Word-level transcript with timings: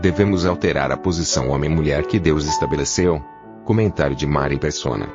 Devemos 0.00 0.46
alterar 0.46 0.90
a 0.90 0.96
posição 0.96 1.50
homem-mulher 1.50 2.06
que 2.06 2.18
Deus 2.18 2.46
estabeleceu? 2.46 3.22
Comentário 3.66 4.16
de 4.16 4.26
Mari 4.26 4.58
Persona. 4.58 5.06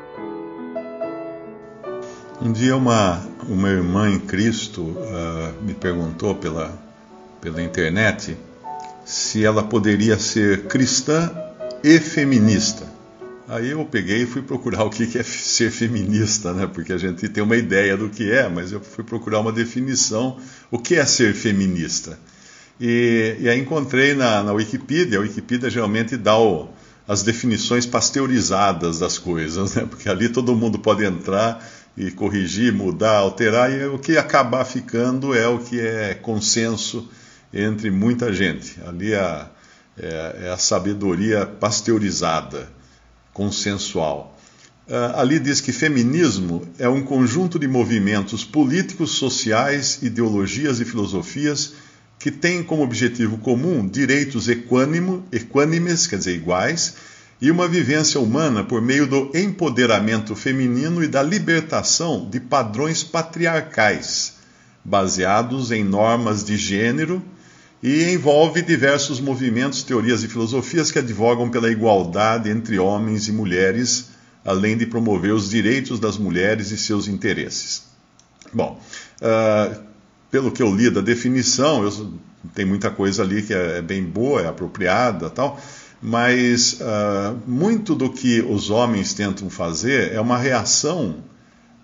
Um 2.39 2.52
dia 2.52 2.77
uma, 2.77 3.26
uma 3.49 3.67
irmã 3.67 4.12
em 4.12 4.20
Cristo 4.20 4.81
uh, 4.84 5.63
me 5.63 5.73
perguntou 5.73 6.35
pela, 6.35 6.77
pela 7.41 7.63
internet 7.63 8.38
se 9.03 9.43
ela 9.43 9.63
poderia 9.63 10.20
ser 10.20 10.66
cristã 10.66 11.31
e 11.84 11.99
feminista. 11.99 12.85
Aí 13.48 13.71
eu 13.71 13.84
peguei 13.85 14.21
e 14.21 14.27
fui 14.27 14.43
procurar 14.43 14.84
o 14.84 14.91
que 14.91 15.17
é 15.17 15.23
ser 15.23 15.71
feminista, 15.71 16.54
né? 16.54 16.67
Porque 16.71 16.93
a 16.93 16.98
gente 16.98 17.27
tem 17.27 17.43
uma 17.43 17.57
ideia 17.57 17.98
do 17.98 18.07
que 18.07 18.31
é, 18.31 18.48
mas 18.48 18.71
eu 18.71 18.79
fui 18.79 19.04
procurar 19.04 19.40
uma 19.40 19.52
definição. 19.52 20.38
O 20.70 20.77
que 20.77 20.93
é 20.93 21.05
ser 21.05 21.34
feminista? 21.34 22.20
E, 22.79 23.38
e 23.39 23.49
aí 23.49 23.59
encontrei 23.59 24.13
na, 24.13 24.43
na 24.43 24.53
Wikipedia, 24.53 25.18
a 25.18 25.21
Wikipedia 25.21 25.70
geralmente 25.70 26.18
dá 26.18 26.37
o, 26.37 26.70
as 27.07 27.23
definições 27.23 27.85
pasteurizadas 27.85 28.99
das 28.99 29.18
coisas, 29.18 29.76
né? 29.76 29.85
Porque 29.90 30.09
ali 30.09 30.29
todo 30.29 30.55
mundo 30.55 30.79
pode 30.79 31.05
entrar 31.05 31.65
e 31.98 32.12
corrigir, 32.12 32.73
mudar, 32.73 33.18
alterar, 33.18 33.71
e 33.71 33.85
o 33.85 33.98
que 33.98 34.18
acabar 34.18 34.65
ficando 34.65 35.34
é 35.34 35.48
o 35.48 35.59
que 35.59 35.79
é 35.79 36.13
consenso 36.13 37.09
entre 37.53 37.90
muita 37.90 38.34
gente. 38.34 38.77
Ali 38.85 39.13
é 39.13 39.20
a, 39.20 39.49
é, 39.98 40.35
é 40.43 40.49
a 40.49 40.57
sabedoria 40.57 41.46
pasteurizada, 41.46 42.70
consensual. 43.34 44.35
Uh, 44.87 45.18
ali 45.18 45.40
diz 45.40 45.62
que 45.62 45.71
feminismo 45.71 46.68
é 46.77 46.87
um 46.87 47.01
conjunto 47.01 47.57
de 47.57 47.68
movimentos 47.68 48.43
políticos, 48.43 49.12
sociais, 49.12 49.99
ideologias 50.03 50.79
e 50.79 50.85
filosofias 50.85 51.73
que 52.26 52.31
têm 52.31 52.63
como 52.63 52.81
objetivo 52.81 53.37
comum 53.37 53.87
direitos 53.87 54.49
equânimo, 54.49 55.23
equânimes, 55.31 56.07
quer 56.07 56.18
dizer, 56.18 56.34
iguais, 56.34 56.95
e 57.40 57.51
uma 57.51 57.68
vivência 57.68 58.20
humana 58.20 58.63
por 58.63 58.81
meio 58.81 59.05
do 59.05 59.29
empoderamento 59.35 60.35
feminino 60.35 61.03
e 61.03 61.07
da 61.07 61.21
libertação 61.21 62.27
de 62.27 62.40
padrões 62.40 63.03
patriarcais, 63.03 64.38
baseados 64.84 65.72
em 65.72 65.84
normas 65.84 66.44
de 66.44 66.57
gênero, 66.57 67.22
e 67.84 68.12
envolve 68.12 68.63
diversos 68.63 69.19
movimentos, 69.19 69.84
teorias 69.84 70.23
e 70.23 70.28
filosofias 70.28 70.90
que 70.90 70.97
advogam 70.97 71.51
pela 71.51 71.69
igualdade 71.69 72.50
entre 72.50 72.79
homens 72.79 73.28
e 73.28 73.31
mulheres, 73.31 74.09
além 74.44 74.75
de 74.75 74.88
promover 74.88 75.31
os 75.31 75.51
direitos 75.51 76.00
das 76.00 76.18
mulheres 76.18 76.72
e 76.72 76.78
seus 76.79 77.07
interesses. 77.07 77.84
Bom, 78.51 78.81
uh, 79.22 79.94
pelo 80.35 80.51
que 80.51 80.61
eu 80.61 80.75
li 80.75 80.89
da 80.89 81.00
definição, 81.00 81.81
eu, 81.81 82.13
tem 82.53 82.66
muita 82.66 82.91
coisa 82.91 83.23
ali 83.23 83.41
que 83.41 83.53
é, 83.53 83.78
é 83.78 83.81
bem 83.81 84.03
boa, 84.03 84.41
é 84.41 84.47
apropriada 84.50 85.29
tal, 85.29 85.57
mas 86.01 86.73
uh, 86.73 87.39
muito 87.47 87.95
do 87.95 88.09
que 88.09 88.41
os 88.41 88.69
homens 88.69 89.13
tentam 89.13 89.50
fazer 89.50 90.12
é 90.12 90.19
uma 90.19 90.38
reação 90.38 91.24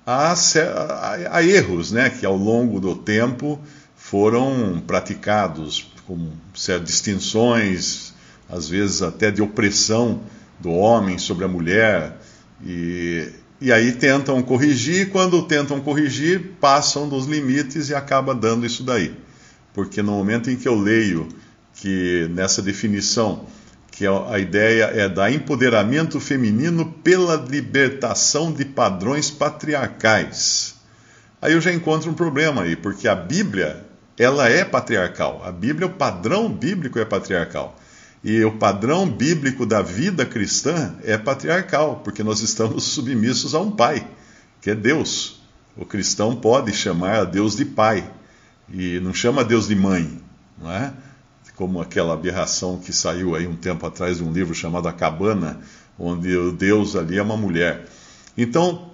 a, 0.06 0.34
a, 0.34 1.38
a, 1.38 1.41
erros 1.41 1.94
né, 1.94 2.09
que 2.09 2.25
ao 2.25 2.35
longo 2.35 2.81
do 2.81 2.94
tempo 2.94 3.57
foram 3.95 4.84
praticados, 4.85 5.90
com 6.06 6.31
certas 6.53 6.90
distinções, 6.90 8.13
às 8.50 8.67
vezes 8.67 9.01
até 9.01 9.31
de 9.31 9.41
opressão 9.41 10.23
do 10.59 10.72
homem 10.72 11.17
sobre 11.17 11.45
a 11.45 11.47
mulher, 11.47 12.17
e, 12.66 13.29
e 13.61 13.72
aí 13.72 13.91
tentam 13.91 14.41
corrigir, 14.41 15.11
quando 15.11 15.44
tentam 15.44 15.79
corrigir, 15.79 16.53
passam 16.59 17.07
dos 17.07 17.27
limites 17.27 17.89
e 17.89 17.95
acaba 17.95 18.33
dando 18.33 18.66
isso 18.66 18.83
daí. 18.83 19.16
Porque 19.72 20.01
no 20.01 20.13
momento 20.13 20.49
em 20.49 20.55
que 20.55 20.67
eu 20.67 20.73
leio 20.73 21.29
que 21.75 22.27
nessa 22.31 22.59
definição, 22.59 23.45
que 23.91 24.07
a 24.07 24.39
ideia 24.39 24.85
é 24.85 25.07
da 25.07 25.31
empoderamento 25.31 26.19
feminino 26.19 26.91
pela 27.03 27.35
libertação 27.35 28.51
de 28.51 28.66
padrões 28.66 29.29
patriarcais, 29.29 30.73
aí 31.39 31.53
eu 31.53 31.61
já 31.61 31.72
encontro 31.72 32.09
um 32.09 32.16
problema 32.16 32.63
aí, 32.63 32.75
porque 32.75 33.07
a 33.07 33.13
Bíblia, 33.13 33.85
ela 34.17 34.49
é 34.49 34.66
patriarcal. 34.66 35.39
A 35.45 35.51
Bíblia, 35.51 35.85
o 35.85 35.93
padrão 35.93 36.51
bíblico 36.51 36.97
é 36.97 37.05
patriarcal. 37.05 37.79
E 38.24 38.44
o 38.44 38.58
padrão 38.58 39.09
bíblico 39.09 39.66
da 39.66 39.82
vida 39.82 40.26
cristã 40.26 40.96
é 41.04 41.18
patriarcal, 41.18 42.02
porque 42.04 42.24
nós 42.24 42.42
estamos 42.42 42.84
submissos 42.94 43.56
a 43.56 43.59
um 43.59 43.72
pai, 43.72 44.08
que 44.62 44.70
é 44.70 44.76
Deus. 44.76 45.42
O 45.76 45.86
cristão 45.86 46.36
pode 46.36 46.72
chamar 46.74 47.20
a 47.22 47.24
Deus 47.24 47.56
de 47.56 47.66
pai, 47.66 48.09
e 48.70 49.00
não 49.00 49.14
chama 49.14 49.42
a 49.42 49.44
Deus 49.44 49.68
de 49.68 49.76
mãe, 49.76 50.22
não 50.58 50.72
é? 50.72 50.94
Como 51.56 51.82
aquela 51.82 52.14
aberração 52.14 52.80
que 52.80 52.94
saiu 52.94 53.36
aí 53.36 53.46
um 53.46 53.56
tempo 53.56 53.86
atrás 53.86 54.18
de 54.18 54.24
um 54.24 54.32
livro 54.32 54.53
chamado 54.56 54.88
A 54.88 54.94
Cabana, 54.94 55.59
onde 55.98 56.36
o 56.36 56.52
Deus 56.52 56.96
ali 56.96 57.18
é 57.18 57.22
uma 57.22 57.38
mulher. 57.38 57.86
Então, 58.38 58.92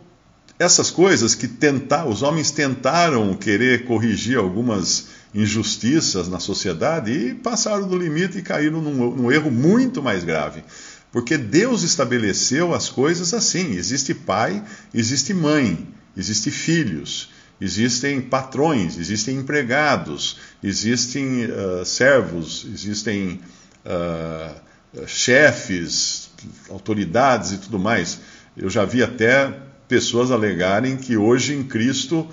essas 0.59 0.89
coisas 0.89 1.35
que 1.35 1.47
tentar, 1.47 2.05
os 2.05 2.23
homens 2.23 2.51
tentaram 2.51 3.33
querer 3.35 3.85
corrigir 3.85 4.37
algumas 4.37 5.09
injustiças 5.37 6.27
na 6.27 6.39
sociedade 6.39 7.11
e 7.11 7.35
passaram 7.35 7.87
do 7.87 7.95
limite 7.95 8.39
e 8.39 8.41
caíram 8.41 8.81
num, 8.81 9.15
num 9.15 9.31
erro 9.31 9.51
muito 9.51 10.01
mais 10.01 10.23
grave. 10.23 10.63
Porque 11.11 11.37
Deus 11.37 11.83
estabeleceu 11.83 12.73
as 12.73 12.89
coisas 12.89 13.35
assim: 13.35 13.73
existe 13.73 14.15
pai, 14.15 14.63
existe 14.91 15.35
mãe, 15.35 15.87
existe 16.17 16.49
filhos, 16.49 17.29
existem 17.61 18.19
patrões, 18.19 18.97
existem 18.97 19.37
empregados, 19.37 20.39
existem 20.63 21.45
uh, 21.45 21.85
servos, 21.85 22.65
existem 22.73 23.39
uh, 23.85 25.07
chefes, 25.07 26.31
autoridades 26.67 27.51
e 27.51 27.57
tudo 27.59 27.77
mais. 27.77 28.19
Eu 28.57 28.71
já 28.71 28.85
vi 28.85 29.03
até 29.03 29.55
pessoas 29.87 30.31
alegarem 30.31 30.97
que 30.97 31.15
hoje 31.15 31.53
em 31.53 31.63
Cristo 31.63 32.27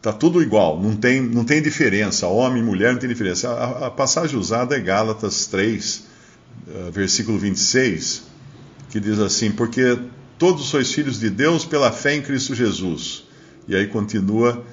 Está 0.00 0.14
tudo 0.14 0.40
igual, 0.40 0.80
não 0.80 0.96
tem, 0.96 1.20
não 1.20 1.44
tem 1.44 1.60
diferença. 1.60 2.26
Homem 2.26 2.62
e 2.62 2.64
mulher 2.64 2.94
não 2.94 2.98
tem 2.98 3.08
diferença. 3.08 3.50
A, 3.50 3.88
a 3.88 3.90
passagem 3.90 4.38
usada 4.38 4.74
é 4.74 4.80
Gálatas 4.80 5.44
3, 5.44 5.96
uh, 5.96 6.02
eh, 6.70 6.90
versículo 6.90 7.38
26, 7.38 8.22
que 8.88 8.98
diz 8.98 9.18
assim: 9.18 9.50
Porque 9.50 9.98
todos 10.38 10.68
sois 10.68 10.90
filhos 10.90 11.20
de 11.20 11.28
Deus 11.28 11.66
pela 11.66 11.92
fé 11.92 12.14
em 12.14 12.22
Cristo 12.22 12.54
Jesus. 12.54 13.24
E 13.68 13.76
aí 13.76 13.88
continua: 13.88 14.64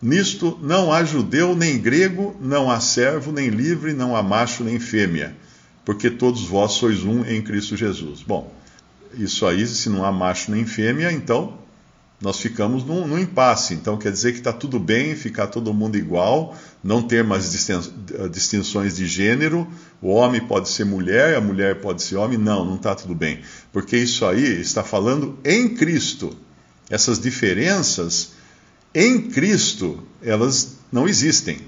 Nisto 0.00 0.58
não 0.62 0.90
há 0.90 1.04
judeu 1.04 1.54
nem 1.54 1.78
grego, 1.78 2.34
não 2.40 2.70
há 2.70 2.80
servo 2.80 3.30
nem 3.30 3.50
livre, 3.50 3.92
não 3.92 4.16
há 4.16 4.22
macho 4.22 4.64
nem 4.64 4.80
fêmea, 4.80 5.36
porque 5.84 6.08
todos 6.08 6.44
vós 6.44 6.72
sois 6.72 7.04
um 7.04 7.22
em 7.26 7.42
Cristo 7.42 7.76
Jesus. 7.76 8.22
Bom, 8.22 8.50
isso 9.18 9.44
aí, 9.44 9.66
se 9.66 9.90
não 9.90 10.02
há 10.02 10.10
macho 10.10 10.50
nem 10.50 10.64
fêmea, 10.64 11.12
então 11.12 11.60
nós 12.22 12.38
ficamos 12.38 12.84
num, 12.84 13.06
num 13.06 13.18
impasse. 13.18 13.74
Então 13.74 13.98
quer 13.98 14.12
dizer 14.12 14.32
que 14.32 14.38
está 14.38 14.52
tudo 14.52 14.78
bem 14.78 15.16
ficar 15.16 15.48
todo 15.48 15.74
mundo 15.74 15.98
igual, 15.98 16.56
não 16.82 17.02
ter 17.02 17.24
mais 17.24 17.50
distinções 18.30 18.96
de 18.96 19.06
gênero, 19.06 19.66
o 20.00 20.08
homem 20.08 20.40
pode 20.40 20.68
ser 20.68 20.84
mulher, 20.84 21.36
a 21.36 21.40
mulher 21.40 21.80
pode 21.80 22.02
ser 22.02 22.16
homem. 22.16 22.38
Não, 22.38 22.64
não 22.64 22.76
está 22.76 22.94
tudo 22.94 23.14
bem. 23.14 23.40
Porque 23.72 23.96
isso 23.96 24.24
aí 24.24 24.60
está 24.60 24.84
falando 24.84 25.36
em 25.44 25.74
Cristo. 25.74 26.36
Essas 26.88 27.18
diferenças 27.18 28.32
em 28.94 29.22
Cristo, 29.22 30.06
elas 30.22 30.76
não 30.92 31.08
existem. 31.08 31.58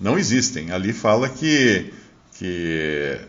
Não 0.00 0.18
existem. 0.18 0.70
Ali 0.70 0.92
fala 0.92 1.28
que, 1.28 1.92
que 2.38 3.20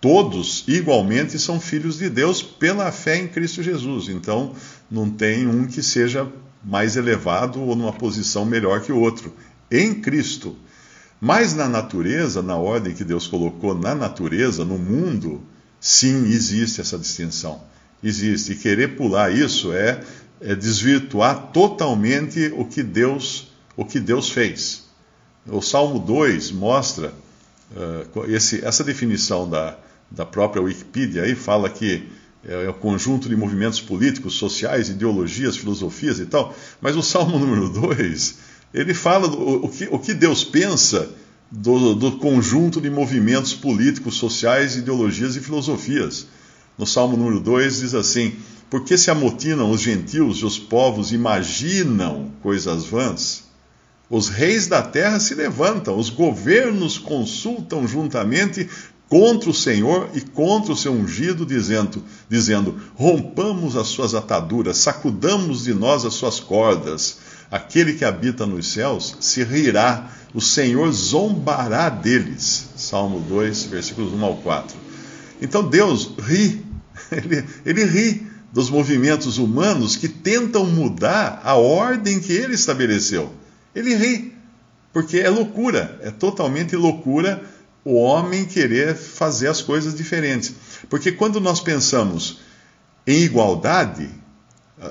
todos 0.00 0.64
igualmente 0.66 1.38
são 1.38 1.60
filhos 1.60 1.98
de 1.98 2.08
Deus 2.08 2.42
pela 2.42 2.90
fé 2.90 3.18
em 3.18 3.28
Cristo 3.28 3.62
Jesus. 3.62 4.08
Então, 4.08 4.54
não 4.90 5.10
tem 5.10 5.46
um 5.46 5.66
que 5.66 5.82
seja 5.82 6.30
mais 6.64 6.96
elevado 6.96 7.60
ou 7.60 7.76
numa 7.76 7.92
posição 7.92 8.44
melhor 8.44 8.80
que 8.80 8.92
o 8.92 8.98
outro. 8.98 9.34
Em 9.70 9.94
Cristo. 9.94 10.56
Mas 11.20 11.54
na 11.54 11.68
natureza, 11.68 12.40
na 12.40 12.56
ordem 12.56 12.94
que 12.94 13.04
Deus 13.04 13.26
colocou 13.26 13.74
na 13.74 13.94
natureza, 13.94 14.64
no 14.64 14.78
mundo, 14.78 15.42
sim, 15.78 16.24
existe 16.26 16.80
essa 16.80 16.98
distinção. 16.98 17.62
Existe. 18.02 18.52
E 18.52 18.56
querer 18.56 18.96
pular 18.96 19.30
isso 19.30 19.72
é, 19.72 20.02
é 20.40 20.54
desvirtuar 20.54 21.48
totalmente 21.52 22.50
o 22.56 22.64
que 22.64 22.82
Deus, 22.82 23.52
o 23.76 23.84
que 23.84 24.00
Deus 24.00 24.30
fez. 24.30 24.84
O 25.46 25.60
Salmo 25.60 25.98
2 25.98 26.52
mostra 26.52 27.12
uh, 27.72 28.24
esse, 28.30 28.64
essa 28.64 28.82
definição 28.82 29.48
da, 29.48 29.76
da 30.10 30.26
própria 30.26 30.62
Wikipedia, 30.62 31.22
aí 31.22 31.34
fala 31.34 31.70
que 31.70 32.08
é, 32.44 32.64
é 32.64 32.68
o 32.68 32.74
conjunto 32.74 33.28
de 33.28 33.36
movimentos 33.36 33.80
políticos, 33.80 34.34
sociais, 34.34 34.88
ideologias, 34.88 35.56
filosofias 35.56 36.18
e 36.18 36.26
tal, 36.26 36.54
mas 36.80 36.96
o 36.96 37.02
Salmo 37.02 37.38
número 37.40 37.68
2, 37.68 38.38
ele 38.72 38.94
fala 38.94 39.28
do, 39.28 39.64
o, 39.64 39.68
que, 39.68 39.88
o 39.90 39.98
que 39.98 40.14
Deus 40.14 40.42
pensa 40.42 41.08
do, 41.50 41.94
do 41.94 42.12
conjunto 42.12 42.80
de 42.80 42.88
movimentos 42.88 43.52
políticos, 43.54 44.14
sociais, 44.14 44.76
ideologias 44.76 45.36
e 45.36 45.40
filosofias. 45.40 46.26
No 46.78 46.86
Salmo 46.86 47.16
número 47.16 47.40
2 47.40 47.80
diz 47.80 47.94
assim: 47.94 48.34
Porque 48.70 48.96
se 48.96 49.10
amotinam 49.10 49.70
os 49.70 49.80
gentios 49.80 50.38
e 50.38 50.44
os 50.44 50.58
povos 50.58 51.12
imaginam 51.12 52.30
coisas 52.40 52.84
vãs? 52.84 53.50
Os 54.08 54.28
reis 54.28 54.66
da 54.66 54.82
terra 54.82 55.20
se 55.20 55.34
levantam, 55.34 55.96
os 55.96 56.10
governos 56.10 56.98
consultam 56.98 57.86
juntamente 57.86 58.68
contra 59.10 59.50
o 59.50 59.54
Senhor 59.54 60.08
e 60.14 60.20
contra 60.20 60.72
o 60.72 60.76
seu 60.76 60.92
ungido, 60.92 61.44
dizendo, 61.44 62.02
dizendo: 62.28 62.80
Rompamos 62.94 63.76
as 63.76 63.88
suas 63.88 64.14
ataduras, 64.14 64.78
sacudamos 64.78 65.64
de 65.64 65.74
nós 65.74 66.04
as 66.06 66.14
suas 66.14 66.38
cordas. 66.38 67.18
Aquele 67.50 67.94
que 67.94 68.04
habita 68.04 68.46
nos 68.46 68.68
céus 68.68 69.16
se 69.18 69.42
rirá, 69.42 70.08
o 70.32 70.40
Senhor 70.40 70.92
zombará 70.92 71.88
deles. 71.88 72.68
Salmo 72.76 73.18
2, 73.28 73.64
versículos 73.64 74.12
1 74.12 74.24
ao 74.24 74.36
4. 74.36 74.76
Então 75.42 75.68
Deus 75.68 76.12
ri, 76.20 76.64
ele, 77.10 77.44
ele 77.66 77.84
ri 77.84 78.30
dos 78.52 78.70
movimentos 78.70 79.38
humanos 79.38 79.96
que 79.96 80.08
tentam 80.08 80.64
mudar 80.64 81.40
a 81.42 81.56
ordem 81.56 82.20
que 82.20 82.32
ele 82.32 82.54
estabeleceu. 82.54 83.32
Ele 83.74 83.96
ri, 83.96 84.32
porque 84.92 85.18
é 85.18 85.28
loucura, 85.28 85.98
é 86.04 86.12
totalmente 86.12 86.76
loucura 86.76 87.42
o 87.84 87.94
homem 87.94 88.44
querer 88.44 88.94
fazer 88.94 89.48
as 89.48 89.62
coisas 89.62 89.94
diferentes. 89.94 90.54
Porque 90.88 91.12
quando 91.12 91.40
nós 91.40 91.60
pensamos 91.60 92.40
em 93.06 93.22
igualdade, 93.22 94.08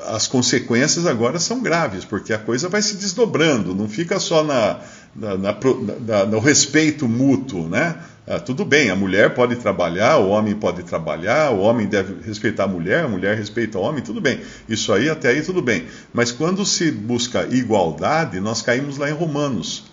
as 0.07 0.27
consequências 0.27 1.07
agora 1.07 1.39
são 1.39 1.61
graves, 1.61 2.05
porque 2.05 2.31
a 2.31 2.37
coisa 2.37 2.69
vai 2.69 2.81
se 2.81 2.95
desdobrando, 2.95 3.73
não 3.73 3.89
fica 3.89 4.19
só 4.19 4.43
na, 4.43 4.79
na, 5.15 5.37
na, 5.37 5.57
na 5.99 6.25
no 6.25 6.39
respeito 6.39 7.07
mútuo, 7.07 7.67
né? 7.67 7.95
Ah, 8.27 8.39
tudo 8.39 8.63
bem, 8.63 8.91
a 8.91 8.95
mulher 8.95 9.33
pode 9.33 9.55
trabalhar, 9.55 10.17
o 10.17 10.29
homem 10.29 10.53
pode 10.53 10.83
trabalhar, 10.83 11.49
o 11.49 11.61
homem 11.61 11.87
deve 11.87 12.21
respeitar 12.23 12.65
a 12.65 12.67
mulher, 12.67 13.05
a 13.05 13.07
mulher 13.07 13.35
respeita 13.35 13.79
o 13.79 13.81
homem, 13.81 14.03
tudo 14.03 14.21
bem. 14.21 14.39
Isso 14.67 14.93
aí, 14.93 15.09
até 15.09 15.29
aí, 15.29 15.41
tudo 15.41 15.63
bem. 15.63 15.87
Mas 16.13 16.31
quando 16.31 16.63
se 16.63 16.91
busca 16.91 17.47
igualdade, 17.49 18.39
nós 18.39 18.61
caímos 18.61 18.99
lá 18.99 19.09
em 19.09 19.13
Romanos. 19.13 19.85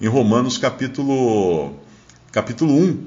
Em 0.00 0.08
Romanos 0.08 0.56
capítulo 0.56 1.74
capítulo 2.36 2.74
1, 2.74 2.98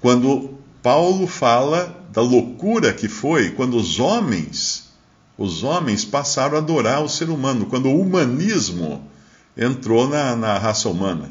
quando 0.00 0.54
Paulo 0.82 1.26
fala 1.26 2.02
da 2.10 2.22
loucura 2.22 2.94
que 2.94 3.08
foi 3.08 3.50
quando 3.50 3.76
os 3.76 4.00
homens, 4.00 4.88
os 5.36 5.62
homens 5.62 6.02
passaram 6.02 6.56
a 6.56 6.60
adorar 6.60 7.04
o 7.04 7.08
ser 7.08 7.28
humano, 7.28 7.66
quando 7.66 7.90
o 7.90 8.00
humanismo 8.00 9.06
entrou 9.54 10.08
na, 10.08 10.34
na 10.34 10.56
raça 10.56 10.88
humana. 10.88 11.30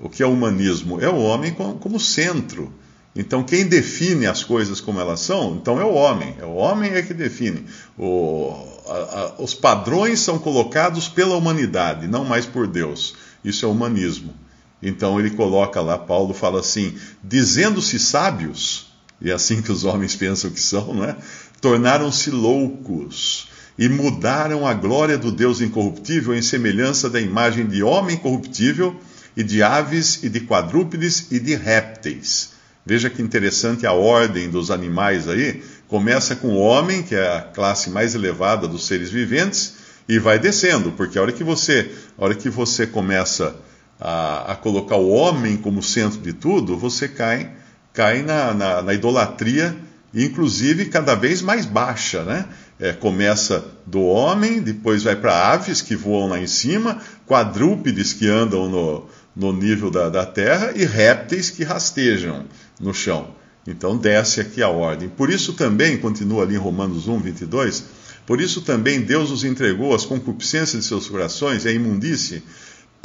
O 0.00 0.08
que 0.08 0.20
é 0.20 0.26
o 0.26 0.32
humanismo? 0.32 1.00
É 1.00 1.08
o 1.08 1.18
homem 1.18 1.54
como, 1.54 2.00
centro. 2.00 2.72
Então, 3.14 3.44
quem 3.44 3.64
define 3.68 4.26
as 4.26 4.42
coisas 4.42 4.80
como 4.80 4.98
elas 4.98 5.20
são, 5.20 5.54
então 5.54 5.80
é 5.80 5.84
o 5.84 5.94
homem. 5.94 6.34
É 6.40 6.44
o 6.44 6.54
homem 6.54 6.90
é 6.90 7.02
que 7.02 7.14
define. 7.14 7.66
O, 7.96 8.52
a, 8.88 8.94
a, 8.94 9.34
os 9.40 9.54
padrões 9.54 10.18
são 10.18 10.40
colocados 10.40 11.08
pela 11.08 11.36
humanidade, 11.36 12.08
não 12.08 12.24
mais 12.24 12.46
por 12.46 12.66
Deus. 12.66 13.14
Isso 13.44 13.64
é 13.64 13.68
humanismo. 13.68 14.34
Então 14.84 15.18
ele 15.18 15.30
coloca 15.30 15.80
lá, 15.80 15.96
Paulo 15.96 16.34
fala 16.34 16.60
assim: 16.60 16.94
dizendo-se 17.22 17.98
sábios, 17.98 18.92
e 19.20 19.30
é 19.30 19.34
assim 19.34 19.62
que 19.62 19.72
os 19.72 19.84
homens 19.84 20.14
pensam 20.14 20.50
que 20.50 20.60
são, 20.60 20.92
não 20.92 21.04
é? 21.04 21.16
Tornaram-se 21.60 22.30
loucos 22.30 23.48
e 23.78 23.88
mudaram 23.88 24.66
a 24.66 24.74
glória 24.74 25.16
do 25.16 25.32
Deus 25.32 25.62
incorruptível 25.62 26.34
em 26.34 26.42
semelhança 26.42 27.08
da 27.08 27.20
imagem 27.20 27.66
de 27.66 27.82
homem 27.82 28.18
corruptível 28.18 28.94
e 29.34 29.42
de 29.42 29.62
aves 29.62 30.22
e 30.22 30.28
de 30.28 30.40
quadrúpedes 30.40 31.28
e 31.32 31.40
de 31.40 31.56
répteis. 31.56 32.52
Veja 32.86 33.08
que 33.08 33.22
interessante 33.22 33.86
a 33.86 33.92
ordem 33.92 34.50
dos 34.50 34.70
animais 34.70 35.26
aí. 35.26 35.62
Começa 35.88 36.36
com 36.36 36.48
o 36.48 36.58
homem, 36.58 37.02
que 37.02 37.14
é 37.14 37.36
a 37.36 37.40
classe 37.40 37.88
mais 37.88 38.14
elevada 38.14 38.68
dos 38.68 38.86
seres 38.86 39.10
viventes, 39.10 39.74
e 40.06 40.18
vai 40.18 40.38
descendo, 40.38 40.92
porque 40.92 41.18
a 41.18 41.22
hora 41.22 41.32
que 41.32 41.42
você, 41.42 41.90
a 42.18 42.24
hora 42.24 42.34
que 42.34 42.50
você 42.50 42.86
começa 42.86 43.56
a, 44.00 44.52
a 44.52 44.56
colocar 44.56 44.96
o 44.96 45.08
homem 45.08 45.56
como 45.56 45.82
centro 45.82 46.20
de 46.20 46.32
tudo, 46.32 46.76
você 46.76 47.08
cai, 47.08 47.50
cai 47.92 48.22
na, 48.22 48.52
na, 48.52 48.82
na 48.82 48.94
idolatria, 48.94 49.76
inclusive 50.12 50.86
cada 50.86 51.14
vez 51.14 51.42
mais 51.42 51.66
baixa, 51.66 52.22
né? 52.22 52.46
É, 52.80 52.92
começa 52.92 53.64
do 53.86 54.02
homem, 54.02 54.60
depois 54.60 55.04
vai 55.04 55.14
para 55.14 55.52
aves 55.52 55.80
que 55.80 55.94
voam 55.94 56.28
lá 56.28 56.40
em 56.40 56.46
cima, 56.46 57.00
quadrúpedes 57.24 58.12
que 58.12 58.26
andam 58.26 58.68
no, 58.68 59.06
no 59.34 59.52
nível 59.52 59.90
da, 59.90 60.08
da 60.08 60.26
terra 60.26 60.72
e 60.74 60.84
répteis 60.84 61.50
que 61.50 61.62
rastejam 61.62 62.44
no 62.80 62.92
chão. 62.92 63.28
Então 63.66 63.96
desce 63.96 64.40
aqui 64.40 64.62
a 64.62 64.68
ordem. 64.68 65.08
Por 65.08 65.30
isso 65.30 65.54
também, 65.54 65.96
continua 65.96 66.42
ali 66.42 66.54
em 66.54 66.58
Romanos 66.58 67.08
1, 67.08 67.20
22, 67.20 67.84
por 68.26 68.40
isso 68.40 68.62
também 68.62 69.00
Deus 69.02 69.30
os 69.30 69.44
entregou 69.44 69.94
às 69.94 70.04
concupiscências 70.04 70.82
de 70.82 70.88
seus 70.88 71.08
corações 71.08 71.64
e 71.64 71.68
à 71.68 71.72
imundície, 71.72 72.42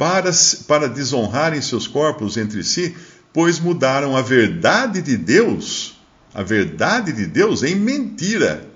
para, 0.00 0.30
para 0.66 0.88
desonrarem 0.88 1.60
seus 1.60 1.86
corpos 1.86 2.38
entre 2.38 2.64
si, 2.64 2.96
pois 3.34 3.60
mudaram 3.60 4.16
a 4.16 4.22
verdade 4.22 5.02
de 5.02 5.14
Deus, 5.14 6.00
a 6.32 6.42
verdade 6.42 7.12
de 7.12 7.26
Deus 7.26 7.62
em 7.62 7.74
mentira, 7.74 8.66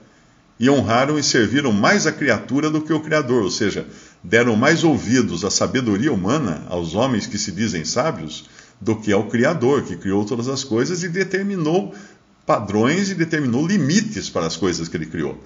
e 0.60 0.68
honraram 0.68 1.18
e 1.18 1.22
serviram 1.22 1.72
mais 1.72 2.06
a 2.06 2.12
criatura 2.12 2.68
do 2.68 2.82
que 2.82 2.92
o 2.92 3.00
Criador, 3.00 3.42
ou 3.42 3.50
seja, 3.50 3.86
deram 4.22 4.54
mais 4.54 4.84
ouvidos 4.84 5.46
à 5.46 5.50
sabedoria 5.50 6.12
humana, 6.12 6.66
aos 6.68 6.94
homens 6.94 7.26
que 7.26 7.38
se 7.38 7.52
dizem 7.52 7.86
sábios, 7.86 8.44
do 8.78 8.94
que 8.94 9.10
ao 9.10 9.24
Criador, 9.24 9.82
que 9.84 9.96
criou 9.96 10.26
todas 10.26 10.46
as 10.46 10.62
coisas 10.62 11.02
e 11.02 11.08
determinou 11.08 11.94
padrões 12.44 13.08
e 13.08 13.14
determinou 13.14 13.66
limites 13.66 14.28
para 14.28 14.46
as 14.46 14.58
coisas 14.58 14.88
que 14.88 14.96
ele 14.98 15.06
criou. 15.06 15.42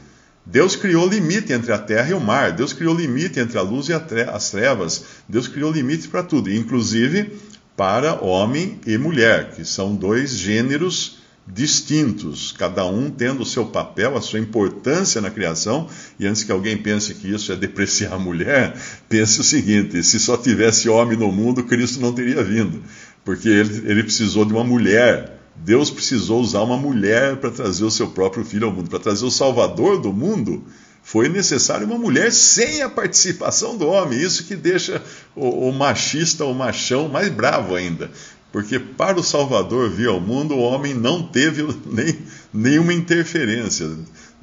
Deus 0.50 0.74
criou 0.74 1.06
limite 1.06 1.52
entre 1.52 1.70
a 1.72 1.78
terra 1.78 2.08
e 2.08 2.14
o 2.14 2.20
mar, 2.20 2.52
Deus 2.52 2.72
criou 2.72 2.94
limite 2.94 3.38
entre 3.38 3.58
a 3.58 3.62
luz 3.62 3.90
e 3.90 3.92
as 3.92 4.50
trevas, 4.50 5.04
Deus 5.28 5.46
criou 5.46 5.70
limites 5.70 6.06
para 6.06 6.22
tudo, 6.22 6.50
inclusive 6.50 7.32
para 7.76 8.24
homem 8.24 8.80
e 8.86 8.96
mulher, 8.96 9.50
que 9.50 9.62
são 9.62 9.94
dois 9.94 10.38
gêneros 10.38 11.18
distintos, 11.46 12.50
cada 12.50 12.86
um 12.86 13.10
tendo 13.10 13.42
o 13.42 13.46
seu 13.46 13.66
papel, 13.66 14.16
a 14.16 14.22
sua 14.22 14.38
importância 14.38 15.20
na 15.20 15.30
criação. 15.30 15.86
E 16.18 16.26
antes 16.26 16.44
que 16.44 16.52
alguém 16.52 16.78
pense 16.78 17.14
que 17.14 17.30
isso 17.30 17.52
é 17.52 17.56
depreciar 17.56 18.14
a 18.14 18.18
mulher, 18.18 18.74
pense 19.08 19.40
o 19.40 19.44
seguinte: 19.44 20.02
se 20.02 20.18
só 20.18 20.36
tivesse 20.36 20.88
homem 20.88 21.16
no 21.16 21.30
mundo, 21.30 21.64
Cristo 21.64 22.00
não 22.00 22.12
teria 22.12 22.42
vindo, 22.42 22.82
porque 23.22 23.50
ele, 23.50 23.90
ele 23.90 24.02
precisou 24.02 24.46
de 24.46 24.52
uma 24.54 24.64
mulher 24.64 25.37
Deus 25.64 25.90
precisou 25.90 26.40
usar 26.40 26.62
uma 26.62 26.76
mulher 26.76 27.36
para 27.36 27.50
trazer 27.50 27.84
o 27.84 27.90
seu 27.90 28.08
próprio 28.08 28.44
filho 28.44 28.66
ao 28.66 28.72
mundo, 28.72 28.90
para 28.90 28.98
trazer 28.98 29.24
o 29.24 29.30
Salvador 29.30 30.00
do 30.00 30.12
mundo. 30.12 30.64
Foi 31.02 31.28
necessário 31.28 31.86
uma 31.86 31.98
mulher 31.98 32.30
sem 32.32 32.82
a 32.82 32.88
participação 32.88 33.76
do 33.76 33.86
homem. 33.86 34.20
Isso 34.20 34.44
que 34.44 34.54
deixa 34.54 35.02
o, 35.34 35.68
o 35.68 35.72
machista, 35.72 36.44
o 36.44 36.54
machão, 36.54 37.08
mais 37.08 37.28
bravo 37.28 37.74
ainda. 37.74 38.10
Porque 38.52 38.78
para 38.78 39.18
o 39.18 39.22
Salvador 39.22 39.90
vir 39.90 40.08
ao 40.08 40.20
mundo, 40.20 40.54
o 40.54 40.60
homem 40.60 40.94
não 40.94 41.22
teve 41.22 41.62
nem, 41.86 42.18
nenhuma 42.52 42.92
interferência. 42.92 43.88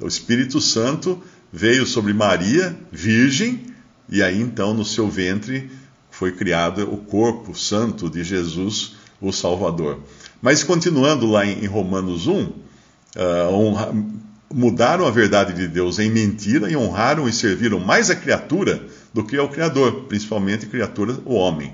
O 0.00 0.06
Espírito 0.06 0.60
Santo 0.60 1.22
veio 1.52 1.86
sobre 1.86 2.12
Maria, 2.12 2.76
virgem, 2.92 3.66
e 4.08 4.22
aí 4.22 4.40
então 4.40 4.74
no 4.74 4.84
seu 4.84 5.08
ventre 5.08 5.70
foi 6.10 6.32
criado 6.32 6.82
o 6.92 6.96
corpo 6.96 7.54
santo 7.54 8.08
de 8.08 8.22
Jesus, 8.22 8.96
o 9.20 9.32
Salvador. 9.32 10.00
Mas 10.40 10.62
continuando 10.62 11.26
lá 11.26 11.46
em, 11.46 11.66
Romanos 11.66 12.26
1, 12.26 12.40
uh, 12.40 12.52
ah, 13.16 13.48
honra, 13.50 13.94
mudaram 14.52 15.06
a 15.06 15.10
verdade 15.10 15.52
de 15.52 15.66
Deus 15.66 15.98
em 15.98 16.10
mentira 16.10 16.70
e 16.70 16.76
honraram 16.76 17.28
e 17.28 17.32
serviram 17.32 17.80
mais 17.80 18.10
a 18.10 18.16
criatura 18.16 18.86
do 19.12 19.24
que 19.24 19.36
ao 19.36 19.48
Criador, 19.48 20.04
principalmente 20.08 20.66
criatura, 20.66 21.18
o 21.24 21.34
homem, 21.34 21.72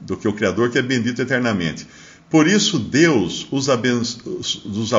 do 0.00 0.16
que 0.16 0.26
o 0.26 0.32
Criador 0.32 0.70
que 0.70 0.78
é 0.78 0.82
bendito 0.82 1.20
eternamente. 1.20 1.86
Por 2.30 2.48
isso 2.48 2.78
Deus 2.78 3.46
os, 3.52 3.68
os 4.64 4.92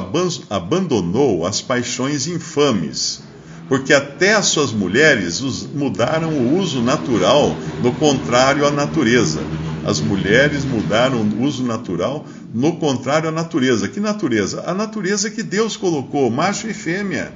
abandonou 0.49 1.45
às 1.45 1.61
paixões 1.61 2.27
infames, 2.27 3.21
porque 3.67 3.93
até 3.93 4.33
as 4.33 4.47
suas 4.47 4.71
mulheres 4.71 5.41
mudaram 5.73 6.29
o 6.29 6.57
uso 6.57 6.81
natural, 6.81 7.55
no 7.81 7.91
contrário 7.93 8.65
à 8.65 8.71
natureza. 8.71 9.41
As 9.85 9.99
mulheres 9.99 10.65
mudaram 10.65 11.21
o 11.21 11.43
uso 11.43 11.63
natural 11.63 12.25
no 12.53 12.77
contrário 12.77 13.29
à 13.29 13.31
natureza. 13.31 13.87
Que 13.87 13.99
natureza? 13.99 14.63
A 14.65 14.73
natureza 14.73 15.29
que 15.29 15.43
Deus 15.43 15.77
colocou, 15.77 16.29
macho 16.31 16.67
e 16.67 16.73
fêmea. 16.73 17.31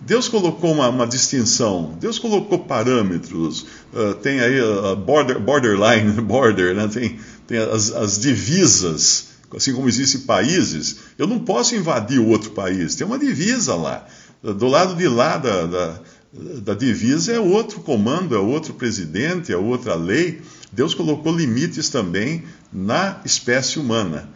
Deus 0.00 0.28
colocou 0.28 0.72
uma, 0.72 0.88
uma 0.88 1.06
distinção, 1.06 1.94
Deus 2.00 2.18
colocou 2.18 2.60
parâmetros, 2.60 3.66
uh, 3.92 4.14
tem 4.14 4.40
aí 4.40 4.58
a 4.58 4.94
border, 4.94 5.38
borderline, 5.38 6.12
border, 6.22 6.74
né? 6.74 6.88
tem, 6.88 7.18
tem 7.46 7.58
as, 7.58 7.92
as 7.92 8.18
divisas, 8.18 9.26
assim 9.54 9.74
como 9.74 9.86
existem 9.86 10.22
países. 10.22 11.00
Eu 11.18 11.26
não 11.26 11.38
posso 11.40 11.74
invadir 11.74 12.18
o 12.18 12.28
outro 12.28 12.52
país, 12.52 12.94
tem 12.94 13.06
uma 13.06 13.18
divisa 13.18 13.74
lá. 13.74 14.06
Do 14.42 14.68
lado 14.68 14.94
de 14.94 15.08
lá 15.08 15.36
da, 15.36 15.66
da, 15.66 16.00
da 16.32 16.74
divisa 16.74 17.32
é 17.32 17.40
outro 17.40 17.80
comando, 17.80 18.34
é 18.34 18.38
outro 18.38 18.74
presidente, 18.74 19.52
é 19.52 19.56
outra 19.56 19.94
lei. 19.94 20.40
Deus 20.70 20.94
colocou 20.94 21.36
limites 21.36 21.88
também 21.88 22.44
na 22.72 23.20
espécie 23.24 23.78
humana. 23.78 24.28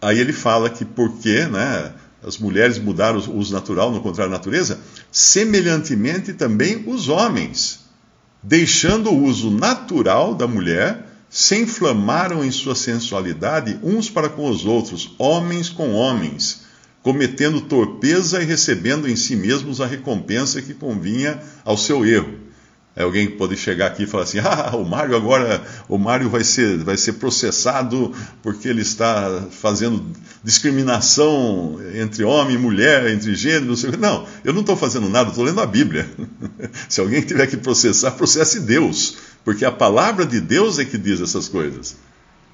Aí 0.00 0.18
ele 0.18 0.32
fala 0.32 0.70
que 0.70 0.84
porque 0.84 1.46
né, 1.46 1.92
as 2.22 2.38
mulheres 2.38 2.78
mudaram 2.78 3.18
o 3.18 3.36
uso 3.36 3.52
natural, 3.52 3.90
no 3.90 4.00
contrário 4.00 4.30
da 4.30 4.38
natureza, 4.38 4.80
semelhantemente 5.10 6.32
também 6.32 6.84
os 6.86 7.08
homens, 7.08 7.80
deixando 8.42 9.10
o 9.10 9.24
uso 9.24 9.50
natural 9.50 10.34
da 10.34 10.46
mulher, 10.46 11.08
se 11.28 11.56
inflamaram 11.56 12.44
em 12.44 12.50
sua 12.50 12.74
sensualidade 12.74 13.78
uns 13.82 14.10
para 14.10 14.28
com 14.28 14.48
os 14.48 14.66
outros, 14.66 15.14
homens 15.18 15.68
com 15.68 15.92
homens, 15.92 16.62
cometendo 17.02 17.60
torpeza 17.62 18.42
e 18.42 18.44
recebendo 18.46 19.08
em 19.08 19.16
si 19.16 19.34
mesmos 19.34 19.80
a 19.80 19.86
recompensa 19.86 20.62
que 20.62 20.72
convinha 20.72 21.40
ao 21.64 21.76
seu 21.76 22.06
erro. 22.06 22.42
É 22.94 23.04
alguém 23.04 23.26
que 23.26 23.36
pode 23.36 23.56
chegar 23.56 23.86
aqui 23.86 24.02
e 24.02 24.06
falar 24.06 24.24
assim: 24.24 24.38
ah, 24.44 24.76
o 24.76 24.84
Mário 24.84 25.16
agora, 25.16 25.64
o 25.88 25.96
Mário 25.96 26.28
vai 26.28 26.44
ser, 26.44 26.78
vai 26.78 26.96
ser 26.96 27.14
processado 27.14 28.12
porque 28.42 28.68
ele 28.68 28.82
está 28.82 29.46
fazendo 29.50 30.04
discriminação 30.44 31.78
entre 31.94 32.22
homem 32.22 32.56
e 32.56 32.58
mulher, 32.58 33.06
entre 33.10 33.34
gênero, 33.34 33.66
não 33.66 33.76
sei 33.76 33.88
o 33.88 33.92
que. 33.92 33.98
Não, 33.98 34.26
eu 34.44 34.52
não 34.52 34.60
estou 34.60 34.76
fazendo 34.76 35.08
nada, 35.08 35.30
estou 35.30 35.44
lendo 35.44 35.60
a 35.60 35.66
Bíblia. 35.66 36.08
Se 36.88 37.00
alguém 37.00 37.22
tiver 37.22 37.46
que 37.46 37.56
processar, 37.56 38.10
processe 38.12 38.60
Deus, 38.60 39.16
porque 39.42 39.64
a 39.64 39.72
palavra 39.72 40.26
de 40.26 40.38
Deus 40.38 40.78
é 40.78 40.84
que 40.84 40.98
diz 40.98 41.20
essas 41.20 41.48
coisas. 41.48 41.96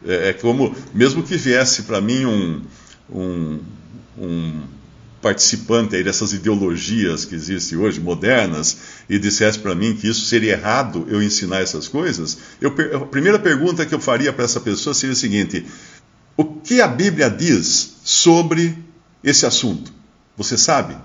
É, 0.07 0.29
é 0.29 0.33
como, 0.33 0.73
mesmo 0.95 1.25
que 1.25 1.37
viesse 1.37 1.83
para 1.83 2.01
mim 2.01 2.25
um, 2.25 2.63
um, 3.11 3.61
um 4.21 4.63
participante 5.21 5.97
aí 5.97 6.05
dessas 6.05 6.33
ideologias 6.33 7.25
que 7.25 7.35
existem 7.35 7.77
hoje, 7.77 8.01
modernas, 8.01 8.79
e 9.09 9.19
dissesse 9.19 9.59
para 9.59 9.75
mim 9.75 9.97
que 9.97 10.09
isso 10.09 10.25
seria 10.27 10.53
errado 10.53 11.07
eu 11.09 11.23
ensinar 11.23 11.61
essas 11.61 11.89
coisas, 11.89 12.39
eu, 12.61 12.73
a 12.97 13.07
primeira 13.07 13.39
pergunta 13.39 13.85
que 13.85 13.95
eu 13.95 14.01
faria 14.01 14.33
para 14.33 14.45
essa 14.45 14.61
pessoa 14.61 14.95
seria 14.95 15.15
a 15.15 15.17
seguinte: 15.17 15.67
o 16.37 16.45
que 16.45 16.81
a 16.81 16.87
Bíblia 16.89 17.29
diz 17.29 17.97
sobre 18.05 18.79
esse 19.23 19.45
assunto? 19.45 19.93
Você 20.37 20.57
sabe? 20.57 20.97